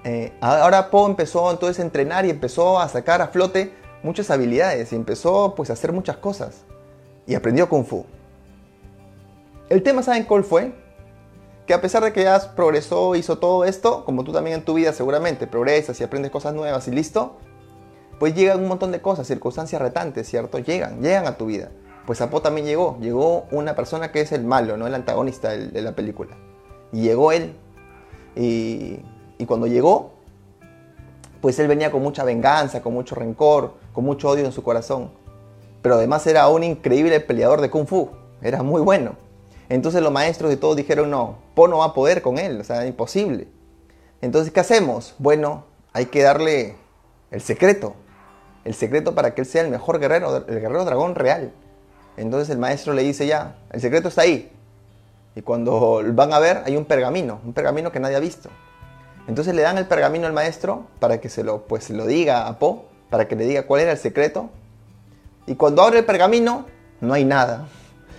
eh, 0.04 0.32
ahora 0.40 0.90
Po 0.90 1.06
empezó 1.06 1.50
entonces 1.50 1.80
a 1.80 1.82
entrenar 1.82 2.25
y 2.26 2.30
empezó 2.30 2.78
a 2.78 2.88
sacar 2.88 3.20
a 3.23 3.28
flote 3.28 3.75
muchas 4.02 4.31
habilidades 4.31 4.93
y 4.93 4.97
empezó 4.97 5.55
pues 5.55 5.71
a 5.71 5.75
hacer 5.75 5.93
muchas 5.93 6.17
cosas. 6.17 6.64
Y 7.26 7.35
aprendió 7.35 7.69
Kung 7.69 7.85
Fu. 7.85 8.07
El 9.69 9.83
tema, 9.83 10.02
¿saben 10.02 10.25
cuál 10.25 10.45
fue? 10.45 10.73
que 11.69 11.75
a 11.75 11.83
pesar 11.83 12.02
de 12.02 12.14
que 12.14 12.23
ya 12.23 12.40
progresó, 12.57 13.14
hizo 13.14 13.37
todo 13.37 13.67
esto, 13.67 14.07
como 14.07 14.25
tú 14.25 14.33
también 14.33 14.57
en 14.57 14.64
tu 14.64 14.73
vida 14.73 14.95
seguramente 14.95 15.47
progresas 15.47 16.00
y 16.00 16.05
aprendes 16.05 16.31
cosas 16.31 16.55
nuevas 16.55 16.88
y 16.88 16.93
listo, 16.93 17.37
pues 18.19 18.35
llegan 18.35 18.62
un 18.62 18.69
montón 18.69 18.90
de 18.90 19.02
cosas, 19.02 19.26
circunstancias 19.26 19.81
retantes, 19.81 20.26
¿cierto? 20.26 20.59
Llegan, 20.61 21.02
llegan 21.02 21.26
a 21.26 21.37
tu 21.37 21.45
vida. 21.45 21.69
Pues 22.07 22.23
a 22.23 22.31
Po 22.31 22.40
también 22.40 22.67
llegó, 22.67 22.97
llegó 23.02 23.45
una 23.50 23.76
persona 23.76 24.11
que 24.11 24.23
es 24.23 24.33
el 24.33 24.45
malo, 24.45 24.78
¿no? 24.78 24.87
El 24.87 24.95
antagonista 24.95 25.50
de, 25.50 25.83
la 25.83 25.93
película. 25.93 26.38
Y 26.90 27.02
llegó 27.02 27.33
él. 27.33 27.55
Y, 28.35 29.00
y 29.37 29.45
cuando 29.45 29.67
llegó, 29.67 30.14
pues 31.40 31.59
él 31.59 31.68
venía 31.68 31.90
con 31.90 32.02
mucha 32.02 32.25
venganza, 32.25 32.83
con 32.83 32.95
mucho 32.95 33.14
rencor, 33.14 33.75
con 33.92 34.04
mucho 34.04 34.28
odio 34.28 34.45
en 34.45 34.52
su 34.52 34.62
corazón. 34.62 35.11
Pero 35.83 35.95
además 35.95 36.26
era 36.26 36.49
un 36.49 36.64
increíble 36.64 37.21
peleador 37.21 37.61
de 37.61 37.71
kung 37.71 37.87
fu, 37.87 38.11
era 38.42 38.62
muy 38.62 38.80
bueno. 38.80 39.16
Entonces 39.68 40.02
los 40.02 40.12
maestros 40.12 40.50
de 40.50 40.57
todos 40.57 40.76
dijeron, 40.76 41.11
no, 41.11 41.38
Po 41.54 41.68
no 41.68 41.78
va 41.78 41.87
a 41.87 41.95
poder 41.95 42.23
con 42.23 42.38
él, 42.38 42.61
o 42.61 42.64
sea, 42.64 42.87
imposible. 42.87 43.49
Entonces, 44.21 44.52
¿qué 44.52 44.61
hacemos? 44.61 45.14
Bueno, 45.18 45.64
hay 45.92 46.07
que 46.07 46.23
darle 46.23 46.76
el 47.30 47.40
secreto, 47.40 47.95
el 48.64 48.75
secreto 48.75 49.14
para 49.14 49.35
que 49.35 49.42
él 49.42 49.47
sea 49.47 49.62
el 49.62 49.71
mejor 49.71 50.00
guerrero, 50.00 50.45
el 50.49 50.61
guerrero 50.61 50.85
dragón 50.85 51.14
real. 51.14 51.52
Entonces 52.16 52.50
el 52.50 52.59
maestro 52.59 52.95
le 52.95 53.02
dice 53.02 53.26
ya, 53.26 53.57
el 53.71 53.80
secreto 53.80 54.09
está 54.09 54.23
ahí. 54.23 54.50
Y 55.37 55.42
cuando 55.42 56.02
van 56.14 56.33
a 56.33 56.40
ver, 56.40 56.62
hay 56.64 56.76
un 56.76 56.85
pergamino, 56.85 57.40
un 57.45 57.52
pergamino 57.52 57.92
que 57.92 58.00
nadie 58.00 58.16
ha 58.16 58.21
visto. 58.21 58.50
Entonces 59.28 59.54
le 59.54 59.62
dan 59.62 59.78
el 59.78 59.87
pergamino 59.87 60.26
al 60.26 60.32
maestro 60.32 60.87
para 60.99 61.20
que 61.20 61.28
se 61.28 61.44
lo, 61.44 61.66
pues, 61.66 61.85
se 61.85 61.92
lo 61.92 62.06
diga 62.06 62.49
a 62.49 62.58
Po, 62.58 62.87
para 63.11 63.28
que 63.28 63.37
le 63.37 63.47
diga 63.47 63.64
cuál 63.64 63.82
era 63.82 63.92
el 63.92 63.99
secreto. 63.99 64.50
Y 65.47 65.54
cuando 65.54 65.82
abre 65.82 66.00
el 66.00 66.04
pergamino, 66.04 66.66
no 67.00 67.14
hay 67.14 67.25
nada 67.25 67.68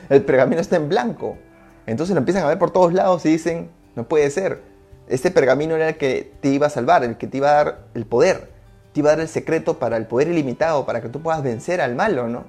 el 0.09 0.23
pergamino 0.23 0.59
está 0.59 0.75
en 0.75 0.89
blanco. 0.89 1.37
Entonces 1.85 2.13
lo 2.13 2.19
empiezan 2.19 2.43
a 2.43 2.47
ver 2.47 2.59
por 2.59 2.71
todos 2.71 2.93
lados 2.93 3.25
y 3.25 3.29
dicen, 3.29 3.69
no 3.95 4.07
puede 4.07 4.29
ser. 4.29 4.61
Este 5.07 5.31
pergamino 5.31 5.75
era 5.75 5.89
el 5.89 5.97
que 5.97 6.33
te 6.41 6.49
iba 6.49 6.67
a 6.67 6.69
salvar, 6.69 7.03
el 7.03 7.17
que 7.17 7.27
te 7.27 7.37
iba 7.37 7.49
a 7.49 7.53
dar 7.53 7.79
el 7.93 8.05
poder, 8.05 8.51
te 8.93 8.99
iba 8.99 9.09
a 9.09 9.13
dar 9.13 9.21
el 9.21 9.27
secreto 9.27 9.79
para 9.79 9.97
el 9.97 10.05
poder 10.05 10.27
ilimitado, 10.27 10.85
para 10.85 11.01
que 11.01 11.09
tú 11.09 11.21
puedas 11.21 11.41
vencer 11.41 11.81
al 11.81 11.95
malo, 11.95 12.27
¿no? 12.27 12.45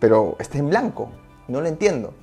Pero 0.00 0.36
está 0.40 0.58
en 0.58 0.68
blanco, 0.68 1.10
no 1.46 1.60
lo 1.60 1.68
entiendo. 1.68 2.14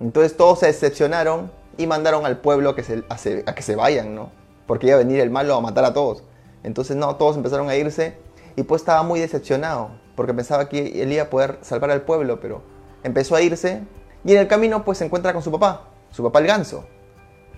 Entonces 0.00 0.36
todos 0.36 0.60
se 0.60 0.66
decepcionaron 0.66 1.50
y 1.76 1.86
mandaron 1.86 2.26
al 2.26 2.38
pueblo 2.38 2.74
que 2.74 2.82
se, 2.82 3.04
a, 3.08 3.54
que 3.54 3.62
se 3.62 3.76
vayan, 3.76 4.14
¿no? 4.14 4.30
Porque 4.66 4.86
iba 4.86 4.96
a 4.96 4.98
venir 4.98 5.20
el 5.20 5.30
malo 5.30 5.54
a 5.54 5.60
matar 5.60 5.84
a 5.84 5.92
todos. 5.92 6.22
Entonces 6.62 6.96
no, 6.96 7.16
todos 7.16 7.36
empezaron 7.36 7.68
a 7.68 7.76
irse 7.76 8.16
y 8.56 8.62
pues 8.62 8.82
estaba 8.82 9.02
muy 9.02 9.20
decepcionado 9.20 9.90
porque 10.14 10.32
pensaba 10.32 10.68
que 10.68 11.02
él 11.02 11.12
iba 11.12 11.24
a 11.24 11.30
poder 11.30 11.58
salvar 11.62 11.90
al 11.90 12.02
pueblo, 12.02 12.40
pero 12.40 12.62
empezó 13.02 13.34
a 13.34 13.42
irse 13.42 13.82
y 14.24 14.32
en 14.32 14.38
el 14.38 14.48
camino 14.48 14.84
pues 14.84 14.98
se 14.98 15.04
encuentra 15.04 15.32
con 15.32 15.42
su 15.42 15.50
papá, 15.50 15.88
su 16.10 16.22
papá 16.22 16.38
el 16.38 16.46
ganso. 16.46 16.84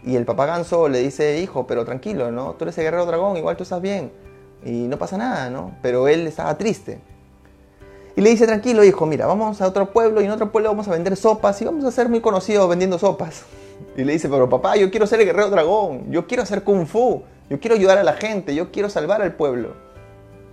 Y 0.05 0.17
el 0.17 0.25
papá 0.25 0.47
ganso 0.47 0.89
le 0.89 1.01
dice, 1.01 1.41
hijo, 1.41 1.67
pero 1.67 1.85
tranquilo, 1.85 2.31
¿no? 2.31 2.55
Tú 2.55 2.65
eres 2.65 2.79
el 2.79 2.85
guerrero 2.85 3.07
dragón, 3.07 3.37
igual 3.37 3.57
tú 3.57 3.65
estás 3.65 3.81
bien. 3.81 4.13
Y 4.65 4.87
no 4.87 4.99
pasa 4.99 5.17
nada, 5.17 5.51
¿no? 5.51 5.77
Pero 5.83 6.09
él 6.09 6.27
estaba 6.27 6.57
triste. 6.57 7.01
Y 8.15 8.21
le 8.21 8.31
dice, 8.31 8.47
tranquilo, 8.47 8.85
hijo, 8.85 9.05
mira, 9.05 9.27
vamos 9.27 9.61
a 9.61 9.67
otro 9.67 9.93
pueblo 9.93 10.21
y 10.21 10.25
en 10.25 10.31
otro 10.31 10.51
pueblo 10.51 10.71
vamos 10.71 10.89
a 10.89 10.93
vender 10.93 11.17
sopas 11.17 11.61
y 11.61 11.65
vamos 11.65 11.85
a 11.85 11.91
ser 11.91 12.09
muy 12.09 12.21
conocidos 12.21 12.69
vendiendo 12.69 12.99
sopas. 12.99 13.45
Y 13.97 14.05
le 14.05 14.13
dice, 14.13 14.29
pero 14.29 14.49
papá, 14.49 14.77
yo 14.77 14.91
quiero 14.91 15.07
ser 15.07 15.21
el 15.21 15.27
guerrero 15.27 15.51
dragón, 15.51 16.11
yo 16.11 16.27
quiero 16.27 16.43
hacer 16.43 16.63
kung 16.63 16.87
fu, 16.87 17.23
yo 17.49 17.61
quiero 17.61 17.77
ayudar 17.77 17.99
a 17.99 18.05
la 18.05 18.15
gente, 18.15 18.55
yo 18.55 18.71
quiero 18.71 18.91
salvar 18.91 19.23
al 19.23 19.35
pueblo. 19.35 19.75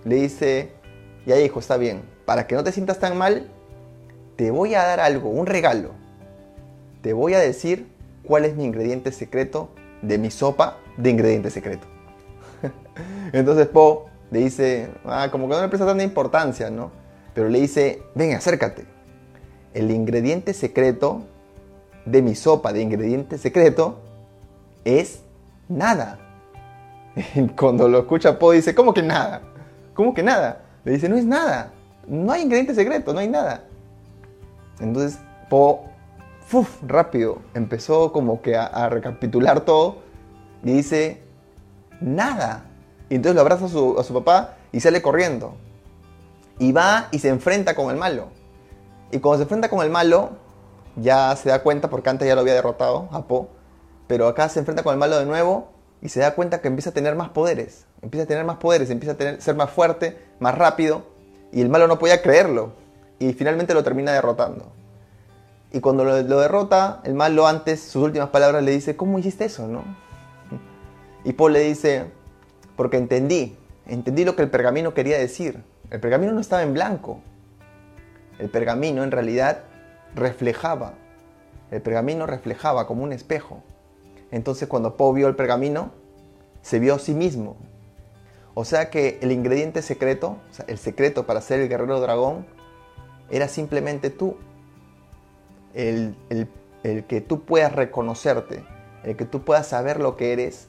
Le 0.05 0.15
dice, 0.15 0.71
ya 1.25 1.39
hijo, 1.39 1.59
está 1.59 1.77
bien, 1.77 2.01
para 2.25 2.47
que 2.47 2.55
no 2.55 2.63
te 2.63 2.71
sientas 2.71 2.99
tan 2.99 3.17
mal, 3.17 3.49
te 4.35 4.51
voy 4.51 4.75
a 4.75 4.83
dar 4.83 4.99
algo, 4.99 5.29
un 5.29 5.45
regalo 5.45 6.03
te 7.03 7.11
voy 7.11 7.33
a 7.33 7.39
decir 7.39 7.85
cuál 8.23 8.45
es 8.45 8.55
mi 8.55 8.63
ingrediente 8.63 9.11
secreto 9.11 9.69
de 10.01 10.17
mi 10.17 10.31
sopa 10.31 10.77
de 10.97 11.09
ingrediente 11.09 11.51
secreto. 11.51 11.85
Entonces 13.33 13.67
Po 13.67 14.05
le 14.31 14.39
dice, 14.39 14.89
ah, 15.03 15.27
como 15.29 15.47
que 15.47 15.55
no 15.55 15.61
le 15.61 15.67
presta 15.67 15.85
tanta 15.85 16.03
importancia, 16.03 16.71
¿no? 16.71 16.91
Pero 17.35 17.49
le 17.49 17.59
dice, 17.59 18.01
ven, 18.15 18.33
acércate. 18.33 18.85
el 19.73 19.91
ingrediente 19.91 20.53
secreto 20.53 21.23
de 22.05 22.21
mi 22.21 22.35
sopa 22.35 22.73
de 22.73 22.81
ingrediente 22.81 23.37
secreto 23.37 23.99
es 24.83 25.21
nada. 25.69 26.19
Cuando 27.57 27.87
lo 27.87 27.99
escucha 27.99 28.39
Po 28.39 28.51
dice, 28.51 28.75
¿cómo 28.75 28.93
que 28.93 29.03
nada? 29.03 29.41
¿Cómo 29.93 30.13
que 30.13 30.23
nada? 30.23 30.63
Le 30.83 30.93
dice, 30.93 31.09
no 31.09 31.17
es 31.17 31.25
nada. 31.25 31.71
No 32.07 32.31
hay 32.31 32.41
ingrediente 32.41 32.75
secreto, 32.75 33.13
no 33.13 33.19
hay 33.19 33.29
nada. 33.29 33.63
Entonces 34.79 35.19
Po, 35.49 35.85
¡fuf! 36.47 36.81
rápido, 36.81 37.37
empezó 37.53 38.11
como 38.11 38.41
que 38.41 38.55
a, 38.55 38.89
recapitular 38.89 39.61
todo 39.61 39.97
y 40.63 40.73
dice, 40.73 41.21
nada. 42.01 42.65
Y 43.09 43.15
entonces 43.15 43.35
lo 43.35 43.41
abraza 43.41 43.65
a 43.65 43.69
su, 43.69 43.99
a 43.99 44.03
su 44.03 44.13
papá 44.13 44.55
y 44.71 44.79
sale 44.79 45.01
corriendo. 45.01 45.55
Y 46.57 46.71
va 46.71 47.07
y 47.11 47.19
se 47.19 47.29
enfrenta 47.29 47.75
con 47.75 47.91
el 47.91 47.97
malo. 47.97 48.29
Y 49.11 49.19
cuando 49.19 49.37
se 49.37 49.43
enfrenta 49.43 49.69
con 49.69 49.83
el 49.83 49.91
malo, 49.91 50.31
ya 50.95 51.35
se 51.35 51.49
da 51.49 51.63
cuenta, 51.63 51.89
porque 51.89 52.09
antes 52.09 52.27
ya 52.27 52.35
lo 52.35 52.41
había 52.41 52.53
derrotado 52.53 53.09
a 53.11 53.27
Po, 53.27 53.49
pero 54.07 54.27
acá 54.27 54.49
se 54.49 54.59
enfrenta 54.59 54.83
con 54.83 54.93
el 54.93 54.99
malo 54.99 55.17
de 55.17 55.25
nuevo 55.25 55.69
y 56.01 56.09
se 56.09 56.19
da 56.19 56.35
cuenta 56.35 56.61
que 56.61 56.67
empieza 56.67 56.91
a 56.91 56.93
tener 56.93 57.15
más 57.15 57.29
poderes, 57.29 57.85
empieza 58.01 58.25
a 58.25 58.27
tener 58.27 58.45
más 58.45 58.57
poderes, 58.57 58.89
empieza 58.89 59.13
a 59.13 59.17
tener, 59.17 59.41
ser 59.41 59.55
más 59.55 59.69
fuerte, 59.69 60.17
más 60.39 60.57
rápido, 60.57 61.03
y 61.51 61.61
el 61.61 61.69
malo 61.69 61.87
no 61.87 61.99
podía 61.99 62.21
creerlo, 62.21 62.73
y 63.19 63.33
finalmente 63.33 63.73
lo 63.73 63.83
termina 63.83 64.11
derrotando. 64.11 64.71
Y 65.71 65.79
cuando 65.79 66.03
lo, 66.03 66.21
derrota, 66.21 67.01
el 67.03 67.15
malo 67.15 67.47
antes, 67.47 67.81
sus 67.81 68.03
últimas 68.03 68.29
palabras 68.29 68.63
le 68.63 68.71
dice, 68.71 68.95
¿cómo 68.95 69.17
hiciste 69.17 69.45
eso? 69.45 69.67
no? 69.67 69.83
Y 71.23 71.33
Paul 71.33 71.53
le 71.53 71.61
dice, 71.61 72.11
porque 72.75 72.97
entendí, 72.97 73.57
entendí 73.87 74.25
lo 74.25 74.35
que 74.35 74.43
el 74.43 74.49
pergamino 74.51 74.93
quería 74.93 75.17
decir. 75.17 75.63
El 75.89 75.99
pergamino 75.99 76.31
no 76.33 76.41
estaba 76.41 76.61
en 76.61 76.73
blanco. 76.73 77.21
El 78.37 78.49
pergamino 78.49 79.03
en 79.03 79.11
realidad 79.11 79.63
reflejaba. 80.15 80.93
El 81.71 81.81
pergamino 81.81 82.25
reflejaba 82.25 82.87
como 82.87 83.03
un 83.03 83.13
espejo. 83.13 83.63
Entonces 84.31 84.67
cuando 84.67 84.97
Poe 84.97 85.13
vio 85.13 85.27
el 85.27 85.35
pergamino, 85.35 85.91
se 86.61 86.79
vio 86.79 86.95
a 86.95 86.99
sí 86.99 87.13
mismo. 87.13 87.57
O 88.53 88.65
sea 88.65 88.89
que 88.89 89.19
el 89.21 89.31
ingrediente 89.31 89.81
secreto, 89.81 90.37
el 90.67 90.77
secreto 90.77 91.25
para 91.25 91.41
ser 91.41 91.59
el 91.59 91.69
guerrero 91.69 91.99
dragón, 91.99 92.45
era 93.29 93.47
simplemente 93.47 94.09
tú. 94.09 94.37
El, 95.73 96.15
el 96.83 97.05
que 97.05 97.21
tú 97.21 97.41
puedas 97.41 97.73
reconocerte, 97.73 98.63
el 99.03 99.15
que 99.15 99.25
tú 99.25 99.43
puedas 99.43 99.67
saber 99.67 99.99
lo 99.99 100.17
que 100.17 100.33
eres, 100.33 100.67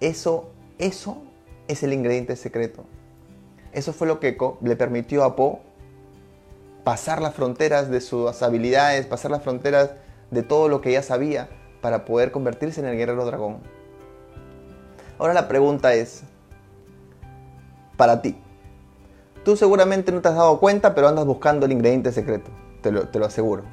eso, 0.00 0.50
eso 0.78 1.22
es 1.68 1.82
el 1.82 1.92
ingrediente 1.92 2.34
secreto. 2.36 2.84
Eso 3.72 3.92
fue 3.92 4.06
lo 4.06 4.20
que 4.20 4.36
le 4.62 4.76
permitió 4.76 5.22
a 5.22 5.36
Poe 5.36 5.60
pasar 6.86 7.20
las 7.20 7.34
fronteras 7.34 7.90
de 7.90 8.00
sus 8.00 8.40
habilidades, 8.44 9.06
pasar 9.06 9.32
las 9.32 9.42
fronteras 9.42 9.90
de 10.30 10.44
todo 10.44 10.68
lo 10.68 10.80
que 10.80 10.92
ya 10.92 11.02
sabía 11.02 11.48
para 11.80 12.04
poder 12.04 12.30
convertirse 12.30 12.78
en 12.78 12.86
el 12.86 12.96
guerrero 12.96 13.24
dragón. 13.24 13.56
Ahora 15.18 15.34
la 15.34 15.48
pregunta 15.48 15.94
es, 15.94 16.22
para 17.96 18.22
ti, 18.22 18.36
tú 19.44 19.56
seguramente 19.56 20.12
no 20.12 20.20
te 20.20 20.28
has 20.28 20.36
dado 20.36 20.60
cuenta, 20.60 20.94
pero 20.94 21.08
andas 21.08 21.24
buscando 21.24 21.66
el 21.66 21.72
ingrediente 21.72 22.12
secreto, 22.12 22.52
te 22.82 22.92
lo, 22.92 23.08
te 23.08 23.18
lo 23.18 23.26
aseguro. 23.26 23.64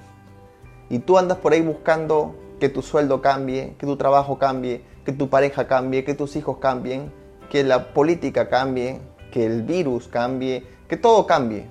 Y 0.90 0.98
tú 0.98 1.20
andas 1.20 1.38
por 1.38 1.54
ahí 1.54 1.62
buscando 1.62 2.34
que 2.60 2.68
tu 2.68 2.82
sueldo 2.82 3.22
cambie, 3.22 3.76
que 3.78 3.86
tu 3.86 3.96
trabajo 3.96 4.40
cambie, 4.40 4.82
que 5.06 5.12
tu 5.12 5.30
pareja 5.30 5.68
cambie, 5.68 6.04
que 6.04 6.16
tus 6.16 6.36
hijos 6.36 6.58
cambien, 6.58 7.14
que 7.52 7.64
la 7.64 7.94
política 7.94 8.50
cambie, 8.50 9.02
que 9.32 9.46
el 9.46 9.62
virus 9.62 10.08
cambie, 10.08 10.66
que 10.88 10.98
todo 10.98 11.28
cambie. 11.28 11.68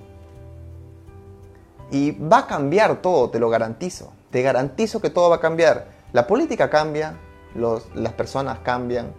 Y 1.93 2.09
va 2.09 2.39
a 2.39 2.47
cambiar 2.47 3.03
todo, 3.03 3.29
te 3.29 3.37
lo 3.37 3.51
garantizo. 3.51 4.13
Te 4.31 4.41
garantizo 4.41 4.99
que 4.99 5.11
todo 5.11 5.29
va 5.29 5.35
a 5.35 5.39
cambiar. 5.39 5.89
La 6.11 6.25
política 6.25 6.71
cambia, 6.71 7.19
las 7.53 8.13
personas 8.13 8.57
cambian, 8.63 9.13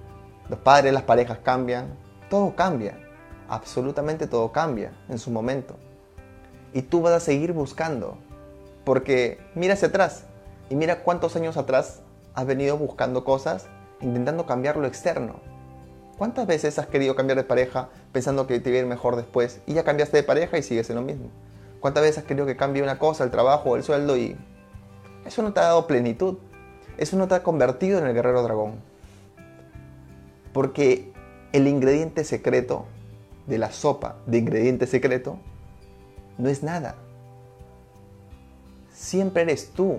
los 0.49 0.59
padres, 0.59 0.93
las 0.93 1.05
parejas 1.05 1.39
cambian, 1.45 1.97
todo 2.29 2.57
cambia. 2.57 2.99
Absolutamente 3.49 4.27
todo 4.27 4.51
cambia 4.51 4.91
en 5.09 5.21
su 5.21 5.31
momento. 5.31 5.77
Y 6.73 6.83
tú 6.83 7.01
vas 7.01 7.13
a 7.13 7.21
seguir 7.21 7.53
buscando. 7.53 8.19
Porque 8.85 9.39
mira 9.55 9.75
hacia 9.75 9.87
atrás 9.87 10.25
y 10.69 10.75
mira 10.75 11.05
cuántos 11.05 11.37
años 11.37 11.57
atrás 11.57 12.03
has 12.35 12.45
venido 12.45 12.77
buscando 12.77 13.23
cosas, 13.23 13.69
intentando 14.01 14.47
cambiar 14.47 14.79
lo 14.79 14.89
externo. 14.89 15.37
¿Cuántas 16.19 16.49
veces 16.49 16.77
has 16.81 16.89
querido 16.89 17.15
cambiar 17.15 17.39
de 17.39 17.45
pareja 17.45 17.91
pensando 18.11 18.49
que 18.49 18.59
te 18.59 18.71
iba 18.71 18.79
a 18.79 18.83
ir 18.83 18.87
mejor 18.87 19.15
después 19.15 19.61
y 19.65 19.75
ya 19.75 19.85
cambiaste 19.85 20.17
de 20.17 20.23
pareja 20.25 20.59
y 20.59 20.65
sigues 20.65 20.91
en 20.91 20.97
lo 20.97 21.03
mismo? 21.03 21.31
¿Cuántas 21.85 22.03
veces 22.03 22.16
has 22.20 22.25
querido 22.25 22.47
que 22.47 22.57
cambie 22.57 22.83
una 22.83 22.99
cosa, 22.99 23.25
el 23.25 23.31
trabajo 23.31 23.77
el 23.77 23.83
sueldo 23.83 24.16
y 24.16 24.35
eso 25.27 25.42
no 25.42 25.53
te 25.53 25.61
ha 25.61 25.64
dado 25.64 25.87
plenitud? 25.87 26.38
Eso 26.97 27.18
no 27.18 27.29
te 27.29 27.35
ha 27.35 27.42
convertido 27.42 27.99
en 27.99 28.07
el 28.07 28.14
guerrero 28.14 28.42
dragón. 28.42 28.77
Porque 30.55 31.12
el 31.53 31.68
ingrediente 31.68 32.25
secreto 32.25 32.87
de 33.47 33.59
la 33.59 33.70
sopa 33.70 34.16
de 34.25 34.38
ingrediente 34.38 34.87
secreto 34.87 35.37
no 36.38 36.49
es 36.49 36.62
nada. 36.62 36.94
Siempre 38.90 39.42
eres 39.42 39.68
tú. 39.68 39.99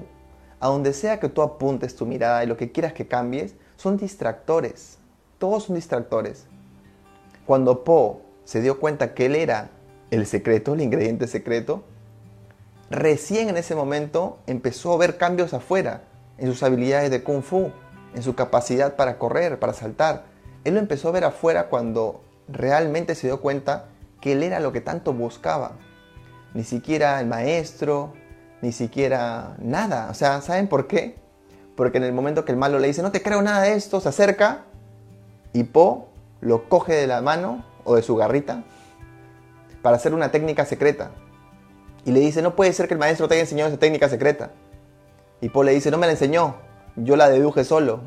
A 0.59 0.69
donde 0.69 0.91
sea 0.91 1.19
que 1.19 1.29
tú 1.29 1.43
apuntes 1.43 1.95
tu 1.95 2.07
mirada 2.07 2.43
y 2.43 2.47
lo 2.47 2.57
que 2.57 2.71
quieras 2.71 2.93
que 2.93 3.07
cambies, 3.07 3.53
son 3.75 3.97
distractores. 3.97 4.97
Todos 5.37 5.65
son 5.65 5.75
distractores. 5.75 6.47
Cuando 7.45 7.83
Po 7.83 8.23
se 8.43 8.59
dio 8.61 8.79
cuenta 8.79 9.13
que 9.13 9.27
él 9.27 9.35
era 9.35 9.69
el 10.11 10.25
secreto, 10.25 10.73
el 10.73 10.81
ingrediente 10.81 11.27
secreto, 11.27 11.83
recién 12.89 13.49
en 13.49 13.57
ese 13.57 13.75
momento 13.75 14.39
empezó 14.47 14.93
a 14.93 14.97
ver 14.97 15.17
cambios 15.17 15.53
afuera, 15.53 16.03
en 16.37 16.47
sus 16.49 16.63
habilidades 16.63 17.11
de 17.11 17.23
kung 17.23 17.41
fu, 17.41 17.71
en 18.13 18.23
su 18.23 18.35
capacidad 18.35 18.95
para 18.95 19.17
correr, 19.17 19.59
para 19.59 19.73
saltar. 19.73 20.25
Él 20.63 20.75
lo 20.75 20.79
empezó 20.79 21.09
a 21.09 21.11
ver 21.11 21.23
afuera 21.23 21.67
cuando 21.69 22.21
realmente 22.47 23.15
se 23.15 23.27
dio 23.27 23.41
cuenta 23.41 23.85
que 24.21 24.33
él 24.33 24.43
era 24.43 24.59
lo 24.59 24.71
que 24.71 24.81
tanto 24.81 25.13
buscaba. 25.13 25.73
Ni 26.53 26.63
siquiera 26.63 27.19
el 27.19 27.27
maestro, 27.27 28.13
ni 28.61 28.71
siquiera 28.71 29.55
nada. 29.59 30.09
O 30.09 30.13
sea, 30.13 30.41
¿saben 30.41 30.67
por 30.67 30.87
qué? 30.87 31.15
Porque 31.75 31.97
en 31.97 32.03
el 32.03 32.13
momento 32.13 32.45
que 32.45 32.51
el 32.51 32.57
malo 32.57 32.79
le 32.79 32.87
dice, 32.87 33.01
no 33.01 33.11
te 33.11 33.21
creo 33.21 33.41
nada 33.41 33.63
de 33.63 33.73
esto, 33.73 33.99
se 33.99 34.09
acerca 34.09 34.63
y 35.53 35.63
Po 35.63 36.09
lo 36.41 36.69
coge 36.69 36.93
de 36.93 37.07
la 37.07 37.21
mano 37.21 37.65
o 37.83 37.95
de 37.95 38.01
su 38.01 38.15
garrita 38.15 38.63
para 39.85 39.97
hacer 39.97 40.15
una 40.15 40.31
técnica 40.31 40.65
secreta. 40.65 41.11
Y 42.05 42.11
le 42.11 42.19
dice, 42.19 42.41
no 42.41 42.55
puede 42.55 42.73
ser 42.73 42.87
que 42.87 42.95
el 42.95 42.99
maestro 42.99 43.27
te 43.27 43.35
haya 43.35 43.43
enseñado 43.43 43.69
esa 43.69 43.77
técnica 43.77 44.09
secreta. 44.09 44.49
Y 45.41 45.49
Paul 45.49 45.67
le 45.67 45.75
dice, 45.75 45.91
no 45.91 45.99
me 45.99 46.07
la 46.07 46.13
enseñó, 46.13 46.55
yo 46.95 47.15
la 47.15 47.29
deduje 47.29 47.63
solo. 47.63 47.99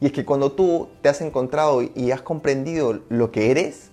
Y 0.00 0.06
es 0.06 0.12
que 0.12 0.24
cuando 0.24 0.52
tú 0.52 0.88
te 1.02 1.10
has 1.10 1.20
encontrado 1.20 1.82
y 1.82 2.10
has 2.10 2.22
comprendido 2.22 3.02
lo 3.10 3.30
que 3.30 3.50
eres, 3.50 3.90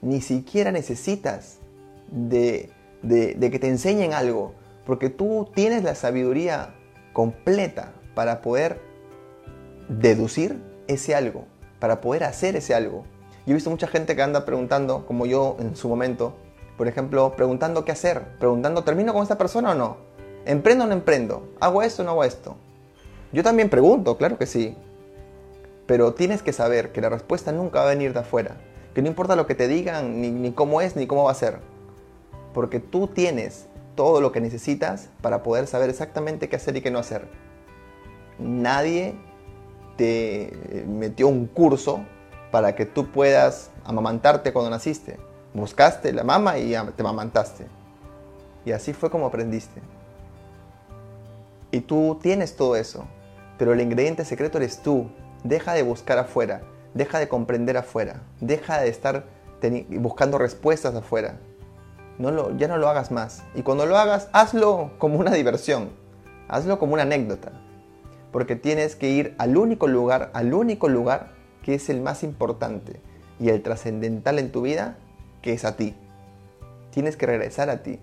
ni 0.00 0.20
siquiera 0.20 0.72
necesitas 0.72 1.58
de, 2.10 2.68
de 3.02 3.50
que 3.52 3.60
te 3.60 3.68
enseñen 3.68 4.12
algo, 4.12 4.54
porque 4.84 5.08
tú 5.08 5.52
tienes 5.54 5.84
la 5.84 5.94
sabiduría 5.94 6.74
completa 7.12 7.92
para 8.16 8.42
poder 8.42 8.80
deducir 9.88 10.60
ese 10.88 11.14
algo, 11.14 11.44
para 11.78 12.00
poder 12.00 12.24
hacer 12.24 12.56
ese 12.56 12.74
algo. 12.74 13.04
Yo 13.44 13.52
he 13.52 13.54
visto 13.54 13.70
mucha 13.70 13.88
gente 13.88 14.14
que 14.14 14.22
anda 14.22 14.44
preguntando, 14.44 15.04
como 15.06 15.26
yo 15.26 15.56
en 15.58 15.74
su 15.74 15.88
momento, 15.88 16.34
por 16.76 16.86
ejemplo, 16.86 17.34
preguntando 17.36 17.84
qué 17.84 17.92
hacer, 17.92 18.38
preguntando, 18.38 18.84
¿termino 18.84 19.12
con 19.12 19.22
esta 19.22 19.36
persona 19.36 19.72
o 19.72 19.74
no? 19.74 19.96
¿Emprendo 20.44 20.84
o 20.84 20.86
no 20.86 20.92
emprendo? 20.92 21.48
¿Hago 21.60 21.82
esto 21.82 22.02
o 22.02 22.04
no 22.04 22.12
hago 22.12 22.24
esto? 22.24 22.56
Yo 23.32 23.42
también 23.42 23.68
pregunto, 23.68 24.16
claro 24.16 24.38
que 24.38 24.46
sí. 24.46 24.76
Pero 25.86 26.14
tienes 26.14 26.42
que 26.42 26.52
saber 26.52 26.92
que 26.92 27.00
la 27.00 27.08
respuesta 27.08 27.50
nunca 27.50 27.80
va 27.80 27.86
a 27.86 27.94
venir 27.94 28.12
de 28.12 28.20
afuera. 28.20 28.56
Que 28.94 29.02
no 29.02 29.08
importa 29.08 29.36
lo 29.36 29.46
que 29.46 29.54
te 29.54 29.66
digan, 29.66 30.20
ni, 30.20 30.30
ni 30.30 30.52
cómo 30.52 30.80
es, 30.80 30.94
ni 30.94 31.06
cómo 31.06 31.24
va 31.24 31.32
a 31.32 31.34
ser. 31.34 31.58
Porque 32.54 32.78
tú 32.78 33.08
tienes 33.08 33.66
todo 33.96 34.20
lo 34.20 34.32
que 34.32 34.40
necesitas 34.40 35.08
para 35.20 35.42
poder 35.42 35.66
saber 35.66 35.90
exactamente 35.90 36.48
qué 36.48 36.56
hacer 36.56 36.76
y 36.76 36.80
qué 36.80 36.90
no 36.90 36.98
hacer. 36.98 37.26
Nadie 38.38 39.14
te 39.96 40.84
metió 40.86 41.28
un 41.28 41.46
curso 41.46 42.04
para 42.52 42.76
que 42.76 42.86
tú 42.86 43.10
puedas 43.10 43.70
amamantarte 43.84 44.52
cuando 44.52 44.70
naciste. 44.70 45.18
Buscaste 45.54 46.12
la 46.12 46.22
mama 46.22 46.58
y 46.58 46.70
te 46.70 47.02
amamantaste. 47.02 47.66
Y 48.64 48.70
así 48.70 48.92
fue 48.92 49.10
como 49.10 49.26
aprendiste. 49.26 49.80
Y 51.72 51.80
tú 51.80 52.18
tienes 52.22 52.54
todo 52.54 52.76
eso, 52.76 53.06
pero 53.58 53.72
el 53.72 53.80
ingrediente 53.80 54.24
secreto 54.24 54.58
eres 54.58 54.82
tú. 54.82 55.10
Deja 55.42 55.72
de 55.72 55.82
buscar 55.82 56.18
afuera, 56.18 56.60
deja 56.94 57.18
de 57.18 57.26
comprender 57.26 57.76
afuera, 57.76 58.22
deja 58.40 58.80
de 58.80 58.88
estar 58.88 59.24
buscando 59.88 60.38
respuestas 60.38 60.94
afuera. 60.94 61.40
No 62.18 62.30
lo, 62.30 62.56
ya 62.56 62.68
no 62.68 62.76
lo 62.76 62.88
hagas 62.88 63.10
más. 63.10 63.42
Y 63.54 63.62
cuando 63.62 63.86
lo 63.86 63.96
hagas, 63.96 64.28
hazlo 64.32 64.92
como 64.98 65.18
una 65.18 65.32
diversión, 65.32 65.88
hazlo 66.48 66.78
como 66.78 66.92
una 66.92 67.02
anécdota. 67.02 67.52
Porque 68.30 68.56
tienes 68.56 68.94
que 68.94 69.08
ir 69.08 69.34
al 69.38 69.56
único 69.56 69.88
lugar, 69.88 70.30
al 70.34 70.52
único 70.52 70.88
lugar 70.88 71.41
que 71.62 71.74
es 71.74 71.88
el 71.88 72.00
más 72.00 72.22
importante 72.22 73.00
y 73.38 73.48
el 73.48 73.62
trascendental 73.62 74.38
en 74.38 74.52
tu 74.52 74.62
vida, 74.62 74.96
que 75.40 75.52
es 75.52 75.64
a 75.64 75.76
ti. 75.76 75.94
Tienes 76.90 77.16
que 77.16 77.26
regresar 77.26 77.70
a 77.70 77.82
ti. 77.82 77.98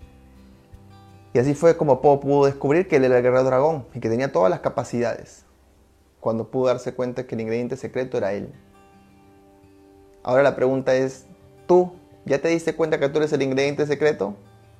Y 1.33 1.39
así 1.39 1.53
fue 1.53 1.77
como 1.77 2.01
Po 2.01 2.19
pudo 2.19 2.45
descubrir 2.45 2.87
que 2.87 2.95
él 2.95 3.05
era 3.05 3.17
el 3.17 3.23
guerrero 3.23 3.43
dragón 3.43 3.85
y 3.93 3.99
que 3.99 4.09
tenía 4.09 4.31
todas 4.31 4.49
las 4.49 4.61
capacidades, 4.61 5.45
cuando 6.19 6.49
pudo 6.49 6.67
darse 6.67 6.93
cuenta 6.93 7.27
que 7.27 7.35
el 7.35 7.41
ingrediente 7.41 7.77
secreto 7.77 8.17
era 8.17 8.33
él. 8.33 8.51
Ahora 10.23 10.43
la 10.43 10.55
pregunta 10.55 10.95
es, 10.95 11.27
¿tú 11.67 11.93
ya 12.25 12.41
te 12.41 12.47
diste 12.47 12.75
cuenta 12.75 12.99
que 12.99 13.09
tú 13.09 13.19
eres 13.19 13.31
el 13.31 13.41
ingrediente 13.41 13.85
secreto? 13.85 14.35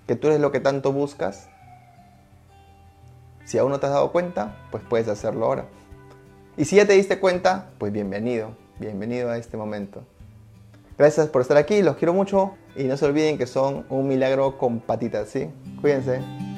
¿Que 0.07 0.15
tú 0.15 0.27
eres 0.27 0.39
lo 0.39 0.51
que 0.51 0.59
tanto 0.59 0.91
buscas? 0.91 1.49
Si 3.45 3.57
aún 3.57 3.71
no 3.71 3.79
te 3.79 3.85
has 3.85 3.93
dado 3.93 4.11
cuenta, 4.11 4.57
pues 4.71 4.83
puedes 4.87 5.07
hacerlo 5.07 5.45
ahora. 5.45 5.65
Y 6.57 6.65
si 6.65 6.75
ya 6.75 6.85
te 6.85 6.93
diste 6.93 7.19
cuenta, 7.19 7.69
pues 7.77 7.91
bienvenido, 7.91 8.55
bienvenido 8.79 9.29
a 9.29 9.37
este 9.37 9.57
momento. 9.57 10.03
Gracias 10.97 11.27
por 11.27 11.41
estar 11.41 11.57
aquí, 11.57 11.81
los 11.81 11.95
quiero 11.95 12.13
mucho 12.13 12.55
y 12.75 12.83
no 12.83 12.97
se 12.97 13.05
olviden 13.05 13.37
que 13.37 13.47
son 13.47 13.85
un 13.89 14.07
milagro 14.07 14.57
con 14.57 14.79
patitas, 14.79 15.29
¿sí? 15.29 15.49
Cuídense. 15.81 16.48